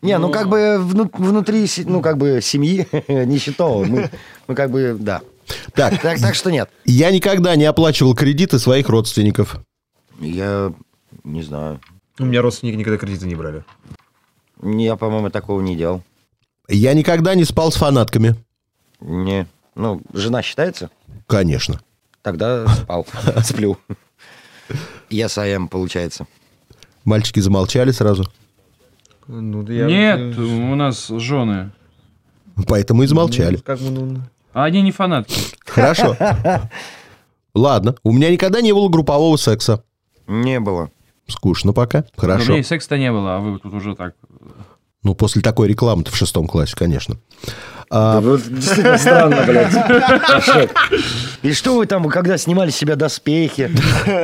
Не, 0.00 0.16
ну 0.16 0.30
как 0.30 0.48
бы 0.48 0.78
вну- 0.80 1.10
внутри, 1.12 1.66
ну 1.84 2.00
как 2.00 2.16
бы 2.16 2.40
семьи 2.40 2.86
нищетово. 3.08 3.84
Мы, 3.84 4.10
мы 4.46 4.54
как 4.54 4.70
бы, 4.70 4.96
да. 4.98 5.20
Так, 5.74 6.00
Так, 6.00 6.18
так 6.18 6.34
что 6.34 6.50
нет. 6.50 6.70
я 6.86 7.10
никогда 7.10 7.54
не 7.54 7.66
оплачивал 7.66 8.14
кредиты 8.14 8.58
своих 8.58 8.88
родственников. 8.88 9.60
Я 10.18 10.72
не 11.24 11.42
знаю. 11.42 11.78
У 12.18 12.24
меня 12.24 12.40
родственники 12.40 12.76
никогда 12.76 12.96
кредиты 12.96 13.26
не 13.26 13.34
брали. 13.34 13.64
Я, 14.62 14.96
по-моему, 14.96 15.28
такого 15.28 15.60
не 15.60 15.76
делал. 15.76 16.02
Я 16.68 16.94
никогда 16.94 17.34
не 17.34 17.44
спал 17.44 17.70
с 17.70 17.76
фанатками. 17.76 18.34
Не. 19.00 19.46
Ну, 19.78 20.02
жена 20.12 20.42
считается? 20.42 20.90
Конечно. 21.28 21.80
Тогда 22.22 22.66
спал. 22.66 23.06
Сплю. 23.44 23.78
Я 25.08 25.28
САМ, 25.28 25.68
получается. 25.68 26.26
Мальчики 27.04 27.38
замолчали 27.40 27.92
сразу. 27.92 28.24
Ну, 29.28 29.62
да 29.62 29.72
я- 29.72 29.86
Нет, 29.86 30.36
у 30.36 30.74
нас 30.74 31.06
жены. 31.08 31.70
Поэтому 32.66 33.04
и 33.04 33.06
замолчали. 33.06 33.56
Как 33.56 33.78
бы, 33.78 33.90
ну... 33.90 34.20
А 34.52 34.64
они 34.64 34.82
не 34.82 34.90
фанатки. 34.90 35.40
Хорошо. 35.64 36.16
Ладно. 37.54 37.94
У 38.02 38.12
меня 38.12 38.30
никогда 38.30 38.60
не 38.60 38.72
было 38.72 38.88
группового 38.88 39.36
секса. 39.36 39.84
Не 40.26 40.58
было. 40.58 40.90
Скучно 41.28 41.72
пока. 41.72 42.04
У 42.16 42.20
Хорошо. 42.20 42.50
меня 42.50 42.60
и 42.60 42.64
секса 42.64 42.98
не 42.98 43.12
было, 43.12 43.36
а 43.36 43.38
вы 43.38 43.58
тут 43.60 43.72
уже 43.74 43.94
так. 43.94 44.14
Ну, 45.04 45.14
после 45.14 45.42
такой 45.42 45.68
рекламы-то 45.68 46.10
в 46.10 46.16
шестом 46.16 46.46
классе, 46.46 46.74
конечно. 46.76 47.16
Да 47.90 48.18
А, 48.18 48.20
вот 48.20 48.42
действительно 48.42 48.98
странно, 48.98 49.44
блядь. 49.46 50.70
И 51.42 51.52
что 51.52 51.76
вы 51.76 51.86
там, 51.86 52.08
когда 52.08 52.36
снимали 52.36 52.70
с 52.70 52.76
себя 52.76 52.96
доспехи, 52.96 53.70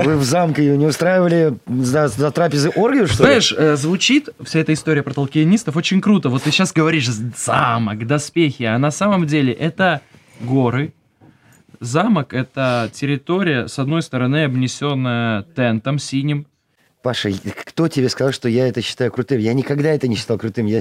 вы 0.04 0.16
в 0.16 0.24
замке 0.24 0.76
не 0.76 0.86
устраивали 0.86 1.56
за, 1.66 2.08
за 2.08 2.30
трапезы 2.30 2.70
оргию, 2.74 3.06
что 3.06 3.22
ли? 3.22 3.26
Знаешь, 3.28 3.54
э, 3.56 3.76
звучит 3.76 4.28
вся 4.42 4.58
эта 4.58 4.72
история 4.72 5.02
про 5.02 5.14
толкиенистов 5.14 5.76
очень 5.76 6.00
круто. 6.00 6.28
Вот 6.28 6.42
ты 6.42 6.50
сейчас 6.50 6.72
говоришь 6.72 7.08
замок, 7.08 8.06
доспехи, 8.06 8.64
а 8.64 8.76
на 8.78 8.90
самом 8.90 9.26
деле 9.26 9.52
это 9.52 10.00
горы. 10.40 10.92
Замок— 11.80 12.32
это 12.34 12.90
территория, 12.92 13.68
с 13.68 13.78
одной 13.78 14.02
стороны, 14.02 14.44
обнесенная 14.44 15.42
тентом 15.54 15.98
синим. 15.98 16.46
Паша, 17.04 17.30
кто 17.66 17.86
тебе 17.86 18.08
сказал, 18.08 18.32
что 18.32 18.48
я 18.48 18.66
это 18.66 18.80
считаю 18.80 19.12
крутым? 19.12 19.38
Я 19.38 19.52
никогда 19.52 19.90
это 19.90 20.08
не 20.08 20.16
считал 20.16 20.38
крутым. 20.38 20.64
Я, 20.64 20.80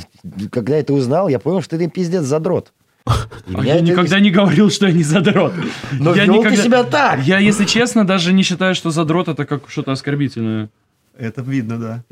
когда 0.51 0.77
это 0.77 0.93
узнал, 0.93 1.27
я 1.27 1.37
понял, 1.37 1.61
что 1.61 1.77
ты 1.77 1.89
пиздец 1.89 2.23
задрот. 2.23 2.71
А 3.05 3.27
я 3.61 3.75
это 3.75 3.83
никогда 3.83 4.21
не 4.21 4.31
говорил, 4.31 4.71
что 4.71 4.87
я 4.87 4.93
не 4.93 5.03
задрот. 5.03 5.51
Но 5.91 6.15
я 6.15 6.25
ты 6.25 6.55
себя 6.55 6.85
так. 6.85 7.19
Я, 7.23 7.39
если 7.39 7.65
честно, 7.65 8.07
даже 8.07 8.31
не 8.31 8.41
считаю, 8.43 8.73
что 8.73 8.89
задрот 8.89 9.27
это 9.27 9.43
как 9.45 9.63
что-то 9.67 9.91
оскорбительное. 9.91 10.69
Это 11.17 11.41
видно, 11.41 11.77
да. 11.77 12.03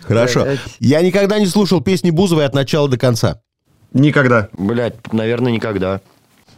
хорошо. 0.00 0.46
Я 0.80 1.02
никогда 1.02 1.38
не 1.38 1.44
слушал 1.46 1.82
песни 1.82 2.10
Бузовой 2.10 2.46
от 2.46 2.54
начала 2.54 2.88
до 2.88 2.96
конца. 2.96 3.42
Никогда. 3.92 4.48
Блять, 4.56 5.12
наверное, 5.12 5.52
никогда. 5.52 6.00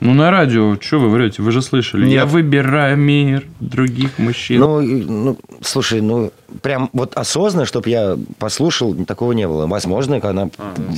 Ну, 0.00 0.14
на 0.14 0.30
радио, 0.30 0.78
что 0.80 0.98
вы 0.98 1.10
врете? 1.10 1.42
Вы 1.42 1.52
же 1.52 1.60
слышали. 1.60 2.04
Нет. 2.06 2.12
Я 2.14 2.26
выбираю 2.26 2.96
мир 2.96 3.46
других 3.60 4.18
мужчин. 4.18 4.60
Ну, 4.60 4.80
ну, 4.80 5.38
слушай, 5.60 6.00
ну, 6.00 6.32
прям 6.62 6.88
вот 6.94 7.14
осознанно, 7.16 7.66
чтобы 7.66 7.90
я 7.90 8.16
послушал, 8.38 8.94
такого 9.04 9.32
не 9.32 9.46
было. 9.46 9.66
Возможно, 9.66 10.18
она 10.22 10.48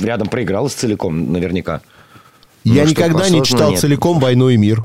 рядом 0.01 0.29
проигралась 0.29 0.73
целиком, 0.73 1.33
наверняка. 1.33 1.81
Я 2.63 2.83
Ну, 2.85 2.89
никогда 2.91 3.29
не 3.29 3.43
читал 3.43 3.71
нет. 3.71 3.79
целиком 3.81 4.19
«Войну 4.19 4.47
и 4.49 4.55
мир». 4.57 4.83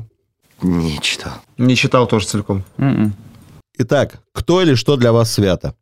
Не 0.61 0.99
читал. 0.99 1.33
Не 1.57 1.77
читал 1.77 2.05
тоже 2.05 2.27
целиком. 2.27 2.63
М-м. 2.77 3.13
Итак, 3.77 4.19
кто 4.33 4.61
или 4.61 4.75
что 4.75 4.97
для 4.97 5.13
вас 5.13 5.31
свято? 5.31 5.73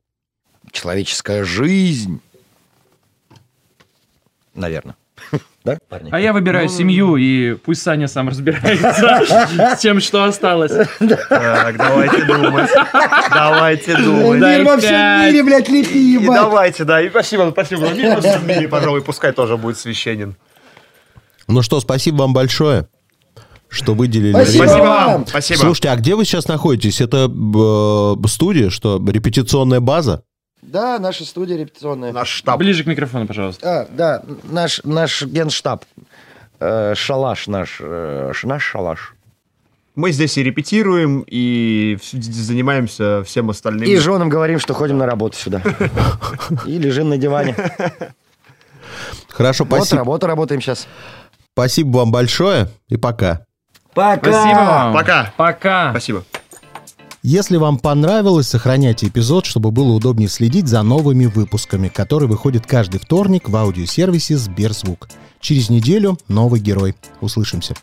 Человеческая 0.71 1.43
жизнь. 1.43 2.21
Наверное. 4.53 4.95
Да, 5.67 5.77
парни? 5.89 6.09
А 6.13 6.19
я 6.19 6.31
выбираю 6.31 6.69
семью, 6.69 7.17
и 7.17 7.55
пусть 7.55 7.81
Саня 7.81 8.07
сам 8.07 8.29
разбирается 8.29 9.75
с 9.75 9.79
тем, 9.79 9.99
что 9.99 10.23
осталось. 10.23 10.71
Так, 10.71 11.77
давайте 11.77 12.23
думать. 12.23 12.69
Давайте 13.29 13.97
думать. 13.97 14.39
Дай 14.39 14.63
пять. 14.63 15.45
блядь, 15.45 15.67
лепи, 15.67 16.15
И 16.15 16.25
давайте, 16.25 16.85
да. 16.85 17.01
И 17.01 17.09
спасибо, 17.09 17.49
спасибо. 17.51 17.89
Мир 17.89 18.15
во 18.15 18.21
всем 18.21 18.47
мире, 18.47 18.67
пожалуй, 18.69 19.01
пускай 19.01 19.33
тоже 19.33 19.57
будет 19.57 19.77
священен. 19.77 20.37
Ну 21.49 21.61
что, 21.61 21.81
спасибо 21.81 22.21
вам 22.21 22.33
большое, 22.33 22.87
что 23.67 23.93
выделили 23.93 24.31
Спасибо 24.31 24.63
время. 24.63 24.67
Спасибо 24.69 24.87
вам. 24.87 25.11
вам. 25.11 25.27
Спасибо. 25.27 25.59
Слушайте, 25.59 25.89
а 25.89 25.95
где 25.97 26.15
вы 26.15 26.23
сейчас 26.23 26.47
находитесь? 26.47 27.01
Это 27.01 27.29
э, 27.29 28.27
студия, 28.29 28.69
что, 28.69 29.03
репетиционная 29.05 29.81
база? 29.81 30.23
Да, 30.61 30.99
наша 30.99 31.23
студия 31.25 31.57
репетиционная. 31.57 32.11
Наш 32.11 32.29
штаб. 32.29 32.57
Ближе 32.59 32.83
к 32.83 32.87
микрофону, 32.87 33.27
пожалуйста. 33.27 33.81
А, 33.81 33.87
да, 33.89 34.23
наш, 34.43 34.81
наш 34.83 35.21
генштаб. 35.23 35.85
Э, 36.59 36.93
шалаш 36.95 37.47
наш. 37.47 37.77
э, 37.79 38.31
наш 38.43 38.63
шалаш. 38.63 39.13
Мы 39.95 40.11
здесь 40.11 40.37
и 40.37 40.43
репетируем, 40.43 41.23
и 41.25 41.97
занимаемся 42.01 43.23
всем 43.23 43.49
остальным. 43.49 43.87
И 43.89 43.95
женам 43.97 44.29
говорим, 44.29 44.59
что 44.59 44.73
ходим 44.75 44.97
на 44.99 45.05
работу 45.07 45.37
сюда. 45.37 45.61
И 46.65 46.77
лежим 46.77 47.09
на 47.09 47.17
диване. 47.17 47.55
Хорошо, 49.29 49.63
Вот 49.65 49.77
спасибо. 49.77 49.99
работу 49.99 50.27
работаем 50.27 50.61
сейчас. 50.61 50.87
Спасибо 51.53 51.97
вам 51.97 52.11
большое 52.11 52.67
и 52.89 52.97
пока. 52.97 53.45
Пока! 53.93 54.17
Спасибо 54.17 54.59
вам. 54.59 54.93
Пока. 54.93 55.33
Пока. 55.37 55.89
Спасибо. 55.91 56.23
Если 57.29 57.57
вам 57.57 57.77
понравилось, 57.77 58.47
сохраняйте 58.47 59.09
эпизод, 59.09 59.45
чтобы 59.45 59.69
было 59.69 59.91
удобнее 59.91 60.29
следить 60.29 60.69
за 60.69 60.81
новыми 60.81 61.25
выпусками, 61.25 61.89
которые 61.89 62.29
выходят 62.29 62.65
каждый 62.65 63.01
вторник 63.01 63.49
в 63.49 63.55
аудиосервисе 63.57 64.37
Сберзвук. 64.37 65.09
Через 65.41 65.69
неделю 65.69 66.17
новый 66.29 66.61
герой. 66.61 66.95
Услышимся. 67.19 67.75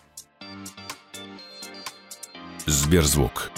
Сберзвук. 2.64 3.50